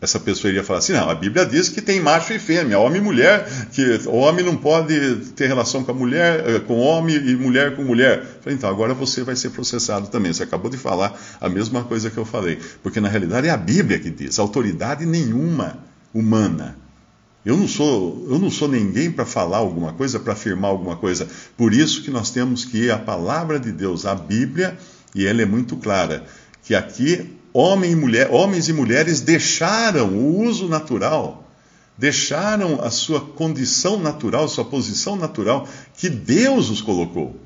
Essa 0.00 0.18
pessoa 0.18 0.50
iria 0.50 0.64
falar 0.64 0.78
assim: 0.78 0.92
não, 0.92 1.10
a 1.10 1.14
Bíblia 1.14 1.44
diz 1.44 1.68
que 1.68 1.82
tem 1.82 2.00
macho 2.00 2.32
e 2.32 2.38
fêmea, 2.38 2.78
homem 2.78 3.00
e 3.00 3.04
mulher, 3.04 3.46
que 3.70 4.00
homem 4.08 4.44
não 4.44 4.56
pode 4.56 5.16
ter 5.36 5.46
relação 5.46 5.84
com 5.84 5.90
a 5.90 5.94
mulher, 5.94 6.42
eh, 6.48 6.58
com 6.60 6.78
homem 6.78 7.16
e 7.16 7.36
mulher 7.36 7.76
com 7.76 7.82
mulher. 7.82 8.24
falei, 8.40 8.56
então 8.56 8.70
agora 8.70 8.94
você 8.94 9.22
vai 9.22 9.36
ser 9.36 9.50
processado 9.50 10.08
também. 10.08 10.32
Você 10.32 10.42
acabou 10.42 10.70
de 10.70 10.78
falar 10.78 11.18
a 11.40 11.48
mesma 11.48 11.84
coisa 11.84 12.10
que 12.10 12.16
eu 12.16 12.24
falei, 12.24 12.58
porque 12.82 13.00
na 13.00 13.08
realidade 13.08 13.48
é 13.48 13.50
a 13.50 13.56
Bíblia 13.56 13.98
que 13.98 14.10
diz, 14.10 14.38
autoridade 14.38 15.04
nenhuma 15.04 15.78
humana. 16.14 16.78
Eu 17.44 17.56
não 17.56 17.68
sou, 17.68 18.26
eu 18.30 18.38
não 18.38 18.50
sou 18.50 18.68
ninguém 18.68 19.10
para 19.10 19.24
falar 19.24 19.58
alguma 19.58 19.92
coisa, 19.92 20.20
para 20.20 20.34
afirmar 20.34 20.68
alguma 20.68 20.96
coisa. 20.96 21.26
Por 21.56 21.72
isso 21.72 22.02
que 22.02 22.10
nós 22.10 22.30
temos 22.30 22.64
que 22.64 22.84
ir 22.84 22.90
à 22.90 22.98
palavra 22.98 23.58
de 23.58 23.72
Deus, 23.72 24.04
a 24.04 24.14
Bíblia, 24.14 24.76
e 25.14 25.26
ela 25.26 25.40
é 25.40 25.46
muito 25.46 25.76
clara, 25.76 26.24
que 26.62 26.74
aqui 26.74 27.39
homem 27.52 27.92
e 27.92 27.96
mulher, 27.96 28.28
homens 28.30 28.68
e 28.68 28.72
mulheres 28.72 29.20
deixaram 29.20 30.08
o 30.08 30.42
uso 30.42 30.68
natural, 30.68 31.50
deixaram 31.96 32.80
a 32.82 32.90
sua 32.90 33.20
condição 33.20 33.98
natural, 33.98 34.48
sua 34.48 34.64
posição 34.64 35.16
natural, 35.16 35.68
que 35.96 36.08
Deus 36.08 36.70
os 36.70 36.80
colocou, 36.80 37.36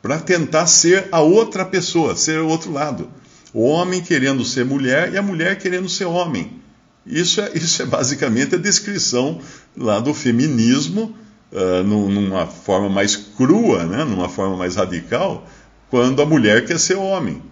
para 0.00 0.18
tentar 0.20 0.66
ser 0.66 1.08
a 1.10 1.20
outra 1.20 1.64
pessoa, 1.64 2.14
ser 2.14 2.40
o 2.40 2.48
outro 2.48 2.72
lado. 2.72 3.10
O 3.52 3.62
homem 3.62 4.00
querendo 4.00 4.44
ser 4.44 4.64
mulher 4.64 5.12
e 5.12 5.18
a 5.18 5.22
mulher 5.22 5.58
querendo 5.58 5.88
ser 5.88 6.04
homem. 6.04 6.60
Isso 7.06 7.40
é, 7.40 7.50
isso 7.54 7.82
é 7.82 7.86
basicamente 7.86 8.54
a 8.54 8.58
descrição 8.58 9.40
lá 9.76 9.98
do 9.98 10.12
feminismo, 10.12 11.16
uh, 11.50 11.82
numa 11.82 12.46
forma 12.46 12.88
mais 12.88 13.16
crua, 13.16 13.84
né, 13.84 14.04
numa 14.04 14.28
forma 14.28 14.56
mais 14.56 14.76
radical, 14.76 15.46
quando 15.88 16.20
a 16.20 16.26
mulher 16.26 16.66
quer 16.66 16.78
ser 16.78 16.96
homem. 16.96 17.42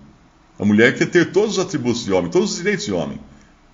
A 0.58 0.64
mulher 0.64 0.96
quer 0.96 1.06
ter 1.06 1.32
todos 1.32 1.58
os 1.58 1.64
atributos 1.64 2.04
de 2.04 2.12
homem, 2.12 2.30
todos 2.30 2.52
os 2.52 2.56
direitos 2.56 2.84
de 2.86 2.92
homem. 2.92 3.20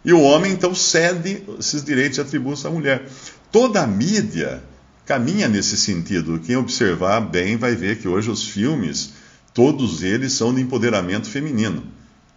E 0.05 0.13
o 0.13 0.21
homem, 0.21 0.53
então, 0.53 0.75
cede 0.75 1.45
esses 1.59 1.85
direitos 1.85 2.19
e 2.19 2.21
atributos 2.21 2.67
à 2.67 2.71
mulher. 2.71 3.07
Toda 3.53 3.83
a 3.83 3.87
mídia 3.87 4.63
caminha 5.07 5.49
nesse 5.49 5.77
sentido. 5.77 6.41
Quem 6.41 6.57
observar 6.57 7.21
bem 7.21 7.57
vai 7.57 7.77
ver 7.77 7.99
que 7.99 8.09
hoje 8.09 8.31
os 8.31 8.45
filmes, 8.45 9.13
todos 9.55 10.03
eles 10.03 10.33
são 10.33 10.53
de 10.53 10.61
empoderamento 10.61 11.29
feminino. 11.29 11.85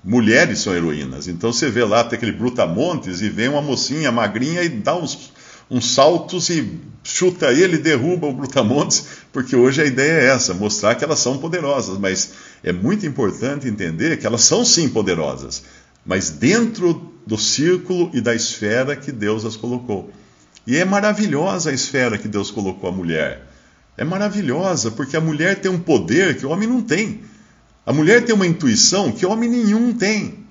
Mulheres 0.04 0.60
são 0.60 0.76
heroínas. 0.76 1.28
Então 1.28 1.52
você 1.52 1.70
vê 1.70 1.84
lá, 1.84 2.04
tem 2.04 2.18
aquele 2.18 2.32
Brutamontes 2.32 3.22
e 3.22 3.30
vem 3.30 3.50
uma 3.50 3.62
mocinha 3.62 4.12
magrinha 4.12 4.62
e 4.62 4.70
dá 4.70 4.96
uns, 4.96 5.32
uns 5.70 5.94
saltos 5.94 6.50
e 6.50 6.80
chuta 7.04 7.52
ele, 7.52 7.78
derruba 7.78 8.28
o 8.28 8.34
Brutamontes, 8.34 9.06
porque 9.32 9.56
hoje 9.56 9.82
a 9.82 9.86
ideia 9.86 10.22
é 10.22 10.26
essa, 10.28 10.54
mostrar 10.54 10.96
que 10.96 11.04
elas 11.04 11.20
são 11.20 11.38
poderosas. 11.38 11.98
Mas 11.98 12.32
é 12.64 12.72
muito 12.72 13.06
importante 13.06 13.68
entender 13.68 14.18
que 14.18 14.26
elas 14.26 14.42
são 14.42 14.64
sim 14.64 14.90
poderosas, 14.90 15.64
mas 16.06 16.30
dentro 16.30 17.14
do 17.26 17.38
círculo 17.38 18.12
e 18.14 18.22
da 18.22 18.36
esfera 18.36 18.96
que 18.96 19.12
Deus 19.12 19.46
as 19.46 19.56
colocou. 19.56 20.12
E 20.68 20.78
é 20.78 20.86
maravilhosa 20.86 21.70
a 21.70 21.74
esfera 21.74 22.18
que 22.18 22.28
Deus 22.28 22.52
colocou 22.52 22.90
a 22.90 22.94
mulher. 22.94 23.48
É 23.98 24.04
maravilhosa, 24.04 24.92
porque 24.92 25.16
a 25.16 25.22
mulher 25.22 25.62
tem 25.62 25.72
um 25.72 25.80
poder 25.80 26.38
que 26.38 26.46
o 26.46 26.50
homem 26.50 26.68
não 26.68 26.82
tem. 26.82 27.22
A 27.86 27.94
mulher 27.94 28.26
tem 28.26 28.34
uma 28.34 28.48
intuição 28.48 29.12
que 29.12 29.26
o 29.26 29.30
homem 29.30 29.50
nenhum 29.50 29.94
tem. 29.94 30.45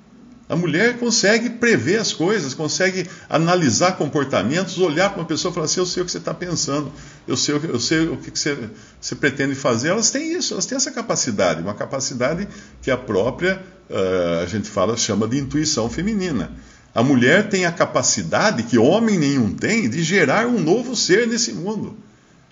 A 0.47 0.55
mulher 0.55 0.99
consegue 0.99 1.49
prever 1.49 1.99
as 1.99 2.13
coisas, 2.13 2.53
consegue 2.53 3.09
analisar 3.31 3.93
comportamentos, 3.93 4.77
olhar 4.77 5.09
para 5.09 5.21
uma 5.21 5.27
pessoa 5.27 5.51
e 5.51 5.55
falar 5.55 5.65
assim: 5.65 5.81
Eu 5.81 5.87
sei 5.87 6.03
o 6.03 6.07
que 6.07 6.13
você 6.13 6.19
está 6.19 6.35
pensando, 6.35 6.93
eu 7.27 7.37
sei, 7.37 7.55
eu 7.55 7.81
sei 7.81 8.09
o 8.09 8.17
que 8.19 8.31
você, 8.31 8.69
você, 9.01 9.15
pretende 9.15 9.55
fazer. 9.55 9.89
Elas 9.89 10.11
têm 10.11 10.35
isso, 10.35 10.53
elas 10.53 10.67
têm 10.67 10.77
essa 10.77 10.91
capacidade, 10.91 11.63
uma 11.63 11.73
capacidade 11.73 12.47
que 12.83 12.91
a 12.91 12.97
própria, 12.97 13.63
uh, 13.89 14.43
a 14.43 14.47
gente 14.47 14.69
fala, 14.69 14.99
chama 14.99 15.27
de 15.27 15.39
intuição 15.39 15.89
feminina. 15.89 16.53
A 16.95 17.03
mulher 17.03 17.49
tem 17.49 17.65
a 17.65 17.73
capacidade 17.73 18.65
que 18.65 18.77
homem 18.77 19.19
nenhum 19.19 19.53
tem 19.53 19.89
de 19.89 20.03
gerar 20.03 20.47
um 20.47 20.61
novo 20.61 20.95
ser 20.95 21.27
nesse 21.27 21.55
mundo. 21.55 21.97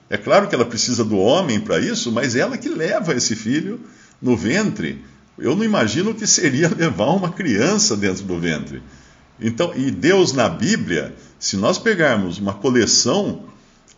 É 0.09 0.17
claro 0.17 0.49
que 0.49 0.55
ela 0.55 0.65
precisa 0.65 1.05
do 1.05 1.17
homem 1.19 1.61
para 1.61 1.79
isso, 1.79 2.11
mas 2.11 2.35
ela 2.35 2.57
que 2.57 2.69
leva 2.69 3.15
esse 3.15 3.37
filho 3.37 3.81
no 4.21 4.37
ventre 4.37 5.05
eu 5.39 5.57
não 5.57 5.65
imagino 5.65 6.11
o 6.11 6.15
que 6.15 6.27
seria 6.27 6.69
levar 6.75 7.11
uma 7.11 7.31
criança 7.31 7.97
dentro 7.97 8.25
do 8.25 8.39
ventre. 8.39 8.83
Então, 9.41 9.73
e 9.75 9.91
Deus 9.91 10.33
na 10.33 10.49
Bíblia, 10.49 11.15
se 11.39 11.57
nós 11.57 11.79
pegarmos 11.79 12.39
uma 12.39 12.55
coleção 12.55 13.45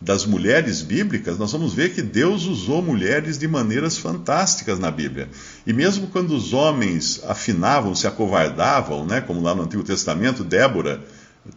das 0.01 0.25
mulheres 0.25 0.81
bíblicas, 0.81 1.37
nós 1.37 1.51
vamos 1.51 1.73
ver 1.73 1.93
que 1.93 2.01
Deus 2.01 2.45
usou 2.45 2.81
mulheres 2.81 3.37
de 3.37 3.47
maneiras 3.47 3.97
fantásticas 3.97 4.77
na 4.77 4.91
Bíblia. 4.91 5.29
E 5.65 5.71
mesmo 5.71 6.07
quando 6.07 6.31
os 6.31 6.53
homens 6.53 7.21
afinavam, 7.25 7.95
se 7.95 8.05
acovardavam, 8.05 9.05
né, 9.05 9.21
como 9.21 9.41
lá 9.41 9.55
no 9.55 9.63
Antigo 9.63 9.83
Testamento, 9.83 10.43
Débora 10.43 11.03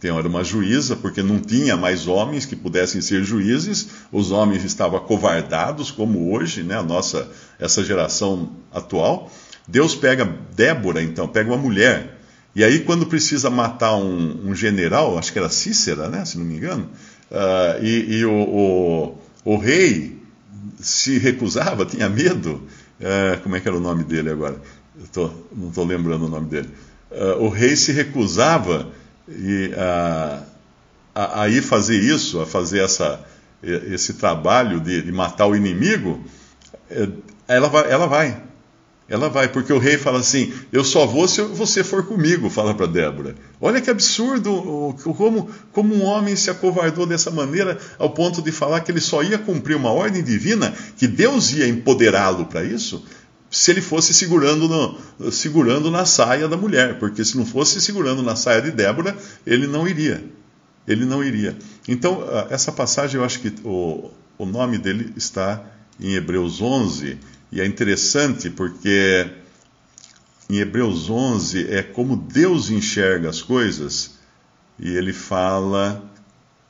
era 0.01 0.27
uma 0.27 0.43
juíza, 0.43 0.95
porque 0.95 1.23
não 1.23 1.39
tinha 1.39 1.75
mais 1.75 2.07
homens 2.07 2.45
que 2.45 2.55
pudessem 2.55 3.01
ser 3.01 3.23
juízes, 3.23 3.87
os 4.11 4.31
homens 4.31 4.63
estavam 4.63 4.99
acovardados, 4.99 5.89
como 5.89 6.31
hoje, 6.31 6.61
né, 6.61 6.77
a 6.77 6.83
nossa, 6.83 7.27
essa 7.59 7.83
geração 7.83 8.51
atual. 8.71 9.31
Deus 9.69 9.95
pega 9.95 10.25
Débora, 10.55 11.01
então, 11.01 11.27
pega 11.27 11.49
uma 11.49 11.57
mulher, 11.57 12.19
e 12.55 12.63
aí 12.63 12.79
quando 12.79 13.05
precisa 13.05 13.49
matar 13.49 13.95
um, 13.95 14.49
um 14.49 14.55
general, 14.55 15.17
acho 15.17 15.31
que 15.31 15.39
era 15.39 15.49
Cícera, 15.49 16.09
né, 16.09 16.25
se 16.25 16.37
não 16.37 16.45
me 16.45 16.55
engano, 16.55 16.89
uh, 17.31 17.83
e, 17.83 18.17
e 18.17 18.25
o, 18.25 18.31
o, 18.33 19.17
o, 19.45 19.57
rei 19.57 20.17
se 20.79 21.19
recusava, 21.19 21.85
tinha 21.85 22.09
medo, 22.09 22.63
uh, 22.99 23.39
como 23.43 23.55
é 23.55 23.59
que 23.59 23.67
era 23.67 23.77
o 23.77 23.81
nome 23.81 24.03
dele 24.03 24.31
agora? 24.31 24.59
Tô, 25.13 25.29
não 25.55 25.69
estou 25.69 25.85
lembrando 25.85 26.25
o 26.25 26.29
nome 26.29 26.49
dele. 26.49 26.69
Uh, 27.11 27.43
o 27.43 27.49
rei 27.49 27.75
se 27.75 27.91
recusava 27.91 28.87
e, 29.27 29.71
a, 29.77 30.43
a, 31.13 31.43
a, 31.43 31.49
ir 31.49 31.61
fazer 31.61 31.97
isso, 31.97 32.41
a 32.41 32.45
fazer 32.45 32.79
essa, 32.83 33.23
esse 33.63 34.13
trabalho 34.13 34.79
de, 34.79 35.01
de 35.01 35.11
matar 35.11 35.47
o 35.47 35.55
inimigo, 35.55 36.23
eh, 36.89 37.09
ela 37.47 37.67
vai, 37.69 37.91
ela 37.91 38.07
vai. 38.07 38.48
Ela 39.09 39.27
vai, 39.27 39.47
porque 39.47 39.73
o 39.73 39.79
rei 39.79 39.97
fala 39.97 40.19
assim: 40.19 40.53
Eu 40.71 40.83
só 40.83 41.05
vou 41.05 41.27
se 41.27 41.41
você 41.41 41.83
for 41.83 42.05
comigo, 42.05 42.49
fala 42.49 42.75
para 42.75 42.85
Débora. 42.85 43.35
Olha 43.59 43.81
que 43.81 43.89
absurdo 43.89 44.95
como, 45.17 45.49
como 45.71 45.95
um 45.95 46.03
homem 46.03 46.35
se 46.35 46.51
acovardou 46.51 47.07
dessa 47.07 47.31
maneira, 47.31 47.79
ao 47.97 48.11
ponto 48.11 48.41
de 48.41 48.51
falar 48.51 48.81
que 48.81 48.91
ele 48.91 49.01
só 49.01 49.23
ia 49.23 49.39
cumprir 49.39 49.75
uma 49.75 49.91
ordem 49.91 50.23
divina, 50.23 50.73
que 50.95 51.07
Deus 51.07 51.51
ia 51.53 51.67
empoderá-lo 51.67 52.45
para 52.45 52.63
isso, 52.63 53.03
se 53.49 53.71
ele 53.71 53.81
fosse 53.81 54.13
segurando, 54.13 54.67
no, 54.67 55.31
segurando 55.31 55.89
na 55.89 56.05
saia 56.05 56.47
da 56.47 56.55
mulher, 56.55 56.99
porque 56.99 57.25
se 57.25 57.35
não 57.35 57.45
fosse 57.45 57.81
segurando 57.81 58.21
na 58.21 58.35
saia 58.35 58.61
de 58.61 58.69
Débora, 58.69 59.17
ele 59.45 59.65
não 59.65 59.87
iria. 59.87 60.23
ele 60.87 61.03
não 61.03 61.23
iria. 61.23 61.57
Então, 61.87 62.23
essa 62.49 62.71
passagem, 62.71 63.19
eu 63.19 63.25
acho 63.25 63.39
que 63.39 63.53
o, 63.63 64.11
o 64.37 64.45
nome 64.45 64.77
dele 64.77 65.13
está 65.17 65.63
em 65.99 66.13
Hebreus 66.13 66.61
11, 66.61 67.17
e 67.51 67.61
é 67.61 67.65
interessante 67.65 68.49
porque 68.49 69.27
em 70.49 70.57
Hebreus 70.57 71.09
11 71.09 71.67
é 71.69 71.83
como 71.83 72.15
Deus 72.15 72.69
enxerga 72.69 73.29
as 73.29 73.41
coisas, 73.41 74.17
e 74.79 74.95
ele 74.95 75.13
fala 75.13 76.03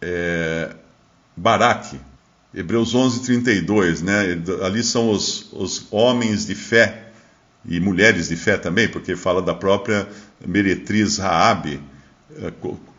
é, 0.01 0.75
Baraque, 1.35 1.99
Hebreus 2.53 2.95
11, 2.95 3.21
32, 3.21 4.01
né? 4.01 4.41
ali 4.63 4.83
são 4.83 5.11
os, 5.11 5.53
os 5.53 5.87
homens 5.91 6.45
de 6.45 6.55
fé 6.55 7.11
e 7.65 7.79
mulheres 7.79 8.29
de 8.29 8.35
fé 8.35 8.57
também, 8.57 8.87
porque 8.87 9.15
fala 9.15 9.41
da 9.41 9.53
própria 9.53 10.07
meretriz 10.45 11.17
Raabe, 11.17 11.79
é, 12.37 12.51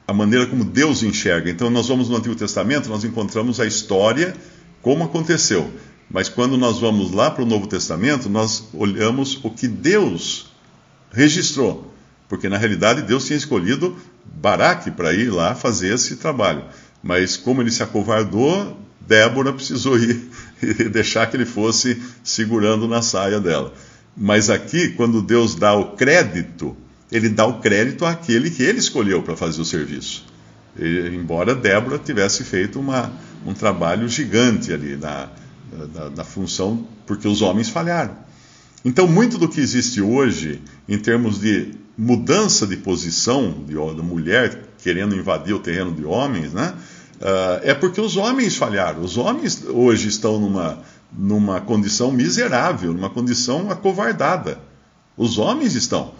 a 0.07 0.13
maneira 0.13 0.47
como 0.47 0.65
Deus 0.65 1.03
enxerga. 1.03 1.51
Então 1.51 1.69
nós 1.69 1.89
vamos 1.89 2.09
no 2.09 2.17
Antigo 2.17 2.35
Testamento, 2.35 2.89
nós 2.89 3.05
encontramos 3.05 3.61
a 3.61 3.67
história 3.67 4.35
como 4.81 5.05
aconteceu. 5.05 5.71
Mas 6.11 6.29
quando 6.29 6.59
nós 6.59 6.81
vamos 6.81 7.13
lá 7.13 7.31
para 7.31 7.45
o 7.45 7.47
Novo 7.47 7.69
Testamento, 7.69 8.29
nós 8.29 8.69
olhamos 8.75 9.39
o 9.45 9.51
que 9.51 9.69
Deus 9.69 10.51
registrou. 11.13 11.95
Porque 12.29 12.49
na 12.49 12.59
realidade 12.59 13.03
Deus 13.03 13.27
tinha 13.27 13.37
escolhido 13.37 13.97
Baraque 14.25 14.91
para 14.91 15.13
ir 15.13 15.31
lá 15.31 15.55
fazer 15.55 15.95
esse 15.95 16.17
trabalho. 16.17 16.65
Mas 17.03 17.37
como 17.37 17.63
ele 17.63 17.71
se 17.71 17.83
acovardou, 17.83 18.77
Débora 19.01 19.53
precisou 19.53 19.99
ir 19.99 20.29
e 20.63 20.89
deixar 20.89 21.31
que 21.31 21.37
ele 21.37 21.47
fosse 21.47 22.03
segurando 22.25 22.89
na 22.89 23.03
saia 23.03 23.41
dela. 23.41 23.73
Mas 24.17 24.51
aqui, 24.51 24.91
quando 24.91 25.23
Deus 25.23 25.55
dá 25.55 25.75
o 25.75 25.93
crédito, 25.93 26.77
ele 27.11 27.29
dá 27.29 27.47
o 27.47 27.61
crédito 27.61 28.05
àquele 28.05 28.51
que 28.51 28.63
ele 28.63 28.79
escolheu 28.79 29.23
para 29.23 29.37
fazer 29.37 29.61
o 29.61 29.65
serviço. 29.65 30.25
E, 30.79 31.09
embora 31.15 31.55
Débora 31.55 31.99
tivesse 31.99 32.45
feito 32.45 32.79
uma, 32.79 33.13
um 33.47 33.55
trabalho 33.55 34.09
gigante 34.09 34.73
ali 34.73 34.97
na, 34.97 35.29
na, 35.95 36.11
na 36.11 36.25
função, 36.25 36.87
porque 37.07 37.27
os 37.27 37.43
homens 37.43 37.69
falharam. 37.69 38.17
Então, 38.85 39.07
muito 39.07 39.37
do 39.37 39.49
que 39.49 39.61
existe 39.61 40.01
hoje, 40.01 40.61
em 40.89 40.99
termos 40.99 41.41
de 41.41 41.75
mudança 41.97 42.67
de 42.67 42.77
posição 42.79 43.65
de, 43.67 43.75
da 43.75 44.03
mulher 44.03 44.71
querendo 44.83 45.15
invadir 45.15 45.55
o 45.55 45.59
terreno 45.59 45.93
de 45.93 46.05
homens, 46.05 46.53
né, 46.53 46.75
uh, 47.21 47.61
é 47.63 47.75
porque 47.75 48.01
os 48.01 48.17
homens 48.17 48.57
falharam. 48.57 49.03
Os 49.03 49.19
homens 49.19 49.63
hoje 49.69 50.09
estão 50.09 50.41
numa, 50.41 50.79
numa 51.13 51.61
condição 51.61 52.11
miserável, 52.11 52.95
numa 52.95 53.11
condição 53.11 53.71
acovardada. 53.71 54.59
Os 55.17 55.37
homens 55.37 55.75
estão. 55.75 56.15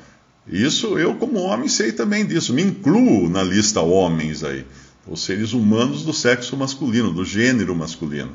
Isso 0.47 0.99
eu, 0.99 1.15
como 1.15 1.39
homem, 1.39 1.69
sei 1.69 1.93
também 1.93 2.27
disso. 2.27 2.53
Me 2.53 2.63
incluo 2.63 3.31
na 3.31 3.43
lista 3.43 3.81
homens 3.81 4.45
aí. 4.45 4.67
Os 5.09 5.25
seres 5.25 5.55
humanos 5.55 6.05
do 6.05 6.13
sexo 6.13 6.57
masculino, 6.57 7.11
do 7.11 7.25
gênero 7.25 7.75
masculino. 7.75 8.33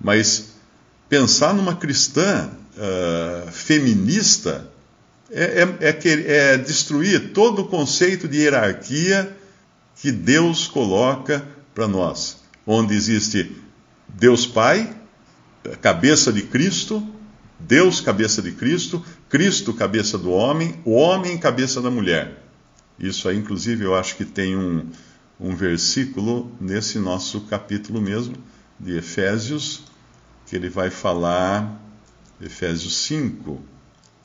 Mas 0.00 0.52
pensar 1.08 1.54
numa 1.54 1.74
cristã 1.74 2.50
uh, 2.76 3.50
feminista 3.50 4.70
é, 5.30 5.62
é, 5.80 5.88
é, 5.88 6.52
é, 6.52 6.58
destruir 6.58 7.32
todo 7.32 7.62
o 7.62 7.68
conceito 7.68 8.26
de 8.26 8.38
hierarquia 8.38 9.36
que 9.96 10.10
Deus 10.10 10.66
coloca 10.66 11.46
para 11.74 11.86
nós, 11.86 12.38
onde 12.66 12.94
existe 12.94 13.54
Deus 14.08 14.46
Pai, 14.46 14.96
cabeça 15.82 16.32
de 16.32 16.42
Cristo, 16.42 17.06
Deus 17.60 18.00
cabeça 18.00 18.40
de 18.40 18.52
Cristo, 18.52 19.04
Cristo 19.28 19.74
cabeça 19.74 20.16
do 20.16 20.30
homem, 20.30 20.80
o 20.84 20.92
homem 20.92 21.36
cabeça 21.36 21.82
da 21.82 21.90
mulher. 21.90 22.42
Isso 22.98 23.28
aí, 23.28 23.36
inclusive, 23.36 23.84
eu 23.84 23.94
acho 23.94 24.16
que 24.16 24.24
tem 24.24 24.56
um, 24.56 24.86
um 25.38 25.54
versículo 25.54 26.50
nesse 26.60 26.98
nosso 26.98 27.42
capítulo 27.42 28.00
mesmo, 28.00 28.34
de 28.80 28.96
Efésios, 28.96 29.82
que 30.48 30.56
ele 30.56 30.70
vai 30.70 30.90
falar, 30.90 31.78
Efésios 32.40 32.96
5, 33.04 33.60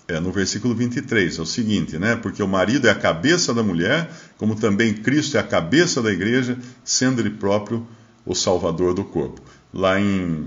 é, 0.08 0.20
no 0.20 0.32
versículo 0.32 0.74
23, 0.74 1.38
é 1.38 1.42
o 1.42 1.46
seguinte, 1.46 1.98
né? 1.98 2.16
Porque 2.16 2.42
o 2.42 2.48
marido 2.48 2.88
é 2.88 2.92
a 2.92 2.96
cabeça 2.96 3.54
da 3.54 3.62
mulher, 3.62 4.10
como 4.38 4.56
também 4.56 4.94
Cristo 4.94 5.38
é 5.38 5.40
a 5.40 5.44
cabeça 5.44 6.02
da 6.02 6.12
igreja, 6.12 6.58
sendo 6.84 7.22
ele 7.22 7.30
próprio 7.30 7.86
o 8.26 8.34
salvador 8.34 8.94
do 8.94 9.04
corpo. 9.04 9.42
Lá 9.74 10.00
em, 10.00 10.46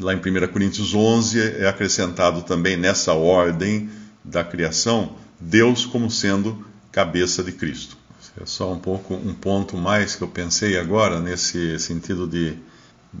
lá 0.00 0.14
em 0.14 0.16
1 0.16 0.48
Coríntios 0.52 0.94
11 0.94 1.40
é 1.40 1.68
acrescentado 1.68 2.42
também 2.42 2.76
nessa 2.76 3.12
ordem 3.12 3.88
da 4.24 4.42
criação, 4.42 5.14
Deus 5.40 5.86
como 5.86 6.10
sendo 6.10 6.66
cabeça 6.90 7.42
de 7.42 7.52
Cristo. 7.52 7.96
É 8.40 8.46
só 8.46 8.72
um 8.72 8.78
pouco 8.78 9.14
um 9.14 9.34
ponto 9.34 9.76
mais 9.76 10.16
que 10.16 10.22
eu 10.22 10.28
pensei 10.28 10.78
agora 10.78 11.20
nesse 11.20 11.78
sentido 11.78 12.26
de 12.26 12.56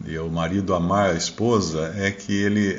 e 0.04 0.18
o 0.18 0.28
marido 0.28 0.74
amar 0.74 1.10
a 1.10 1.16
esposa 1.16 1.94
é 1.96 2.10
que 2.10 2.32
ele 2.32 2.78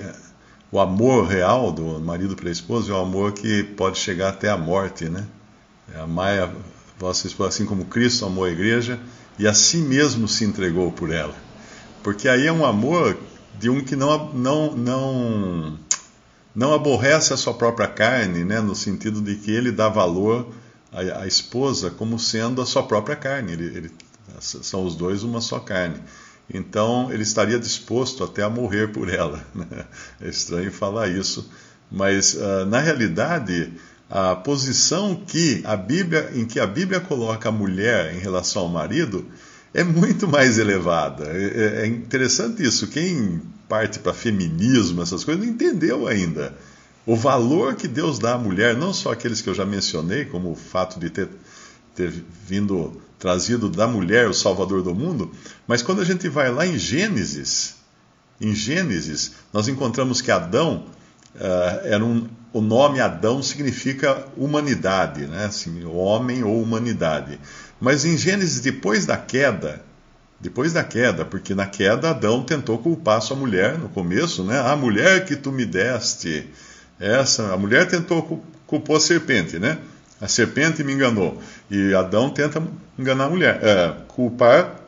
o 0.72 0.80
amor 0.80 1.26
real 1.26 1.72
do 1.72 2.00
marido 2.00 2.36
pela 2.36 2.52
esposa 2.52 2.91
é 2.91 2.95
um 2.95 3.02
amor 3.02 3.32
que 3.34 3.63
pode 3.63 3.98
chegar 3.98 4.30
até 4.30 4.50
a 4.50 4.58
morte, 4.58 5.06
né? 5.06 5.26
É 5.93 6.00
amar 6.00 6.39
a 6.39 6.52
vossa 7.00 7.26
esposa 7.26 7.50
assim 7.50 7.65
como 7.65 7.86
Cristo 7.86 8.26
amou 8.26 8.43
a 8.43 8.52
igreja 8.52 9.00
e 9.39 9.48
a 9.48 9.54
si 9.54 9.78
mesmo 9.78 10.28
se 10.28 10.45
entregou 10.45 10.91
por 10.91 11.12
ela. 11.12 11.34
Porque 12.04 12.30
aí 12.30 12.45
é 12.45 12.52
um 12.52 12.63
amor 12.63 13.17
de 13.58 13.69
um 13.69 13.84
que 13.84 13.95
não 13.95 14.32
não 14.32 14.76
não 14.76 15.80
não 16.54 16.74
aborrece 16.74 17.34
a 17.34 17.38
sua 17.38 17.54
própria 17.54 17.88
carne, 17.88 18.43
né, 18.43 18.60
no 18.60 18.76
sentido 18.76 19.22
de 19.22 19.36
que 19.36 19.50
ele 19.50 19.72
dá 19.72 19.89
valor 19.89 20.54
à, 20.91 21.22
à 21.22 21.28
esposa 21.28 21.89
como 21.89 22.19
sendo 22.19 22.62
a 22.62 22.65
sua 22.65 22.84
própria 22.84 23.15
carne. 23.15 23.54
Ele, 23.54 23.65
ele, 23.65 23.91
são 24.39 24.86
os 24.86 24.95
dois 24.95 25.24
uma 25.24 25.41
só 25.41 25.60
carne 25.60 26.00
então 26.54 27.12
ele 27.12 27.24
estaria 27.24 27.60
disposto 27.60 28.24
até 28.24 28.44
a 28.44 28.50
morrer 28.50 28.92
por 28.92 29.10
ela. 29.10 29.44
Né? 29.54 29.86
É 30.22 30.30
estranho 30.30 30.72
falar 30.72 31.08
isso, 31.08 31.50
mas 31.92 32.34
uh, 32.34 32.66
na 32.68 32.80
realidade 32.80 33.74
a 34.10 34.36
posição 34.36 35.16
que 35.16 35.62
a 35.64 35.78
Bíblia, 35.78 36.32
em 36.34 36.46
que 36.46 36.60
a 36.60 36.66
Bíblia 36.66 37.00
coloca 37.00 37.50
a 37.50 37.52
mulher 37.52 38.16
em 38.16 38.20
relação 38.20 38.64
ao 38.64 38.70
marido 38.70 39.26
é 39.74 39.84
muito 39.84 40.28
mais 40.28 40.58
elevada. 40.58 41.26
É, 41.26 41.44
é, 41.44 41.82
é 41.84 41.88
interessante 41.88 42.64
isso. 42.64 42.88
Quem 42.88 43.42
parte 43.68 44.00
para 44.00 44.14
feminismo, 44.14 45.04
essas 45.04 45.24
coisas, 45.24 45.46
não 45.46 45.52
entendeu 45.52 46.08
ainda 46.08 46.56
o 47.06 47.16
valor 47.16 47.76
que 47.76 47.88
Deus 47.88 48.20
dá 48.20 48.34
à 48.34 48.38
mulher, 48.38 48.76
não 48.76 48.94
só 48.94 49.12
aqueles 49.12 49.42
que 49.42 49.50
eu 49.50 49.54
já 49.56 49.66
mencionei, 49.66 50.26
como 50.26 50.52
o 50.52 50.56
fato 50.56 51.00
de 51.00 51.10
ter, 51.10 51.28
ter 52.00 52.14
vindo 52.48 53.02
trazido 53.20 53.68
da 53.68 53.86
mulher, 53.86 54.30
o 54.30 54.34
Salvador 54.34 54.82
do 54.82 54.96
mundo, 54.96 55.30
mas 55.68 55.82
quando 55.82 56.00
a 56.00 56.06
gente 56.06 56.30
vai 56.30 56.50
lá 56.50 56.66
em 56.66 56.78
Gênesis, 56.78 57.76
em 58.40 58.56
Gênesis, 58.56 59.34
nós 59.52 59.68
encontramos 59.68 60.22
que 60.22 60.32
Adão, 60.32 60.86
uh, 61.36 61.80
era 61.84 62.04
um, 62.04 62.26
o 62.54 62.62
nome 62.62 63.02
Adão 63.02 63.44
significa 63.44 64.26
humanidade, 64.38 65.28
né? 65.28 65.46
assim, 65.46 65.84
homem 65.84 66.42
ou 66.42 66.62
humanidade. 66.62 67.38
Mas 67.82 68.06
em 68.06 68.18
Gênesis, 68.18 68.62
depois 68.62 69.06
da 69.06 69.18
queda, 69.18 69.84
depois 70.40 70.72
da 70.72 70.86
queda, 70.86 71.26
porque 71.26 71.54
na 71.54 71.66
queda 71.66 72.12
Adão 72.12 72.44
tentou 72.44 72.78
culpar 72.78 73.22
sua 73.22 73.36
mulher 73.36 73.78
no 73.78 73.90
começo, 73.90 74.42
né? 74.46 74.58
A 74.58 74.74
mulher 74.74 75.26
que 75.26 75.36
tu 75.36 75.52
me 75.52 75.66
deste, 75.66 76.48
essa, 76.98 77.54
a 77.54 77.58
mulher 77.58 77.90
tentou 77.90 78.42
culpou 78.66 78.96
a 78.96 79.00
serpente, 79.02 79.60
né? 79.60 79.80
A 80.21 80.27
serpente 80.27 80.84
me 80.84 80.93
enganou. 80.93 81.41
E 81.69 81.93
Adão 81.93 82.29
tenta 82.29 82.62
enganar 82.97 83.25
a 83.25 83.29
mulher, 83.29 83.60
é, 83.63 83.95
culpar 84.08 84.82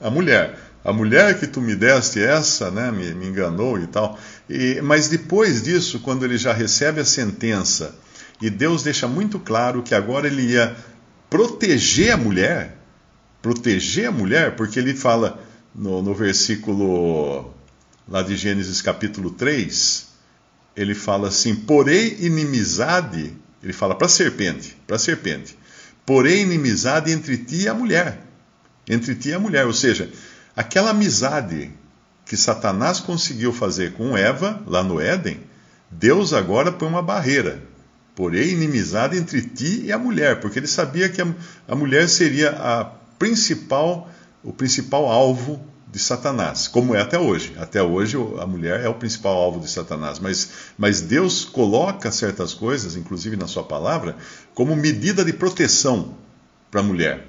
a 0.00 0.10
mulher. 0.10 0.58
A 0.84 0.92
mulher 0.92 1.38
que 1.38 1.46
tu 1.46 1.60
me 1.60 1.74
deste, 1.74 2.22
essa, 2.22 2.70
né, 2.70 2.90
me, 2.90 3.12
me 3.14 3.26
enganou 3.26 3.78
e 3.78 3.86
tal. 3.86 4.18
E, 4.48 4.80
mas 4.82 5.08
depois 5.08 5.62
disso, 5.62 6.00
quando 6.00 6.24
ele 6.24 6.38
já 6.38 6.52
recebe 6.52 7.00
a 7.00 7.04
sentença, 7.04 7.94
e 8.40 8.48
Deus 8.48 8.82
deixa 8.82 9.06
muito 9.06 9.38
claro 9.38 9.82
que 9.82 9.94
agora 9.94 10.26
ele 10.26 10.42
ia 10.42 10.74
proteger 11.28 12.12
a 12.12 12.16
mulher, 12.16 12.76
proteger 13.42 14.08
a 14.08 14.12
mulher, 14.12 14.56
porque 14.56 14.78
ele 14.78 14.94
fala 14.94 15.42
no, 15.74 16.02
no 16.02 16.14
versículo 16.14 17.52
lá 18.08 18.22
de 18.22 18.36
Gênesis 18.36 18.82
capítulo 18.82 19.30
3, 19.30 20.08
ele 20.74 20.94
fala 20.94 21.28
assim: 21.28 21.54
porém 21.54 22.16
inimizade 22.20 23.34
ele 23.62 23.72
fala 23.72 23.94
para 23.94 24.06
a 24.06 24.10
serpente, 24.10 24.76
para 24.86 24.96
a 24.96 24.98
serpente. 24.98 25.56
Porém, 26.06 26.42
inimizade 26.42 27.12
entre 27.12 27.36
ti 27.36 27.62
e 27.62 27.68
a 27.68 27.74
mulher. 27.74 28.20
Entre 28.88 29.14
ti 29.14 29.28
e 29.28 29.34
a 29.34 29.38
mulher. 29.38 29.66
Ou 29.66 29.72
seja, 29.72 30.10
aquela 30.56 30.90
amizade 30.90 31.70
que 32.24 32.36
Satanás 32.36 33.00
conseguiu 33.00 33.52
fazer 33.52 33.92
com 33.92 34.16
Eva, 34.16 34.62
lá 34.66 34.82
no 34.82 35.00
Éden, 35.00 35.40
Deus 35.90 36.32
agora 36.32 36.72
põe 36.72 36.88
uma 36.88 37.02
barreira. 37.02 37.62
Porém, 38.14 38.50
inimizade 38.50 39.16
entre 39.16 39.42
ti 39.42 39.82
e 39.84 39.92
a 39.92 39.98
mulher, 39.98 40.40
porque 40.40 40.58
ele 40.58 40.66
sabia 40.66 41.08
que 41.08 41.20
a, 41.20 41.26
a 41.68 41.74
mulher 41.74 42.08
seria 42.08 42.50
a 42.50 42.84
principal, 43.18 44.10
o 44.42 44.52
principal 44.52 45.06
alvo 45.06 45.64
de 45.90 45.98
Satanás, 45.98 46.68
como 46.68 46.94
é 46.94 47.00
até 47.00 47.18
hoje. 47.18 47.54
Até 47.58 47.82
hoje 47.82 48.16
a 48.38 48.46
mulher 48.46 48.80
é 48.80 48.88
o 48.88 48.94
principal 48.94 49.34
alvo 49.34 49.60
de 49.60 49.68
Satanás, 49.68 50.18
mas, 50.18 50.50
mas 50.78 51.00
Deus 51.00 51.44
coloca 51.44 52.12
certas 52.12 52.54
coisas, 52.54 52.94
inclusive 52.96 53.36
na 53.36 53.48
sua 53.48 53.64
palavra, 53.64 54.16
como 54.54 54.76
medida 54.76 55.24
de 55.24 55.32
proteção 55.32 56.14
para 56.70 56.80
a 56.80 56.84
mulher. 56.84 57.26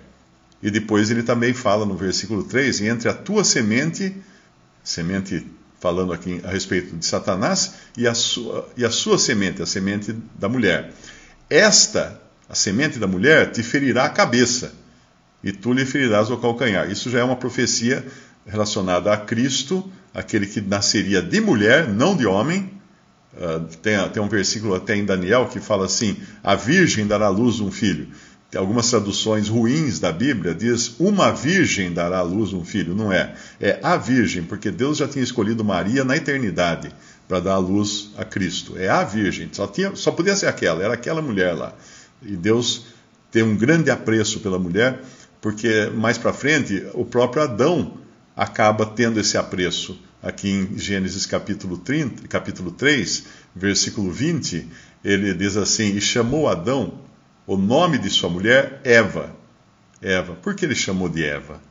E 0.61 0.69
depois 0.69 1.09
ele 1.09 1.23
também 1.23 1.53
fala 1.53 1.85
no 1.85 1.95
versículo 1.95 2.43
3: 2.43 2.81
e 2.81 2.87
entre 2.87 3.09
a 3.09 3.13
tua 3.13 3.43
semente, 3.43 4.15
semente 4.83 5.45
falando 5.79 6.13
aqui 6.13 6.39
a 6.43 6.51
respeito 6.51 6.95
de 6.95 7.05
Satanás, 7.05 7.73
e 7.97 8.07
a 8.07 8.13
sua, 8.13 8.69
e 8.77 8.85
a 8.85 8.91
sua 8.91 9.17
semente, 9.17 9.63
a 9.63 9.65
semente 9.65 10.15
da 10.39 10.47
mulher. 10.47 10.93
Esta, 11.49 12.21
a 12.47 12.53
semente 12.53 12.99
da 12.99 13.07
mulher, 13.07 13.51
te 13.51 13.63
ferirá 13.63 14.05
a 14.05 14.09
cabeça, 14.09 14.73
e 15.43 15.51
tu 15.51 15.73
lhe 15.73 15.83
ferirás 15.83 16.29
o 16.29 16.37
calcanhar. 16.37 16.91
Isso 16.91 17.09
já 17.09 17.21
é 17.21 17.23
uma 17.23 17.35
profecia 17.35 18.05
relacionada 18.45 19.13
a 19.13 19.17
Cristo, 19.17 19.89
aquele 20.13 20.45
que 20.45 20.61
nasceria 20.61 21.21
de 21.21 21.39
mulher, 21.39 21.87
não 21.87 22.15
de 22.15 22.25
homem. 22.25 22.71
Uh, 23.33 23.63
tem, 23.77 23.97
tem 24.09 24.21
um 24.21 24.27
versículo 24.27 24.75
até 24.75 24.95
em 24.95 25.05
Daniel 25.05 25.47
que 25.47 25.59
fala 25.59 25.85
assim: 25.85 26.17
a 26.43 26.55
virgem 26.55 27.07
dará 27.07 27.27
à 27.27 27.29
luz 27.29 27.59
um 27.59 27.71
filho. 27.71 28.07
Tem 28.51 28.59
algumas 28.59 28.89
traduções 28.89 29.47
ruins 29.47 29.97
da 29.97 30.11
Bíblia 30.11 30.53
diz 30.53 30.95
uma 30.99 31.31
virgem 31.31 31.93
dará 31.93 32.17
à 32.19 32.21
luz 32.21 32.51
um 32.51 32.65
filho. 32.65 32.93
Não 32.93 33.11
é. 33.11 33.33
É 33.61 33.79
a 33.81 33.95
virgem, 33.95 34.43
porque 34.43 34.69
Deus 34.69 34.97
já 34.97 35.07
tinha 35.07 35.23
escolhido 35.23 35.63
Maria 35.63 36.03
na 36.03 36.17
eternidade 36.17 36.93
para 37.29 37.39
dar 37.39 37.53
à 37.53 37.57
luz 37.57 38.09
a 38.17 38.25
Cristo. 38.25 38.77
É 38.77 38.89
a 38.89 39.05
virgem. 39.05 39.47
Só, 39.53 39.65
tinha, 39.67 39.95
só 39.95 40.11
podia 40.11 40.35
ser 40.35 40.47
aquela, 40.47 40.83
era 40.83 40.95
aquela 40.95 41.21
mulher 41.21 41.53
lá. 41.53 41.73
E 42.21 42.35
Deus 42.35 42.87
tem 43.31 43.41
um 43.41 43.55
grande 43.55 43.89
apreço 43.89 44.41
pela 44.41 44.59
mulher, 44.59 45.01
porque 45.39 45.89
mais 45.95 46.17
para 46.17 46.33
frente 46.33 46.85
o 46.93 47.05
próprio 47.05 47.43
Adão 47.43 48.00
acaba 48.41 48.87
tendo 48.87 49.19
esse 49.19 49.37
apreço. 49.37 50.01
Aqui 50.19 50.49
em 50.49 50.77
Gênesis 50.77 51.27
capítulo, 51.27 51.77
30, 51.77 52.27
capítulo 52.27 52.71
3, 52.71 53.25
versículo 53.55 54.11
20, 54.11 54.67
ele 55.05 55.31
diz 55.35 55.55
assim: 55.55 55.95
E 55.95 56.01
chamou 56.01 56.49
Adão 56.49 57.01
o 57.45 57.55
nome 57.55 57.99
de 57.99 58.09
sua 58.09 58.29
mulher 58.31 58.81
Eva. 58.83 59.35
Eva. 60.01 60.33
Por 60.33 60.55
que 60.55 60.65
ele 60.65 60.73
chamou 60.73 61.07
de 61.07 61.23
Eva? 61.23 61.61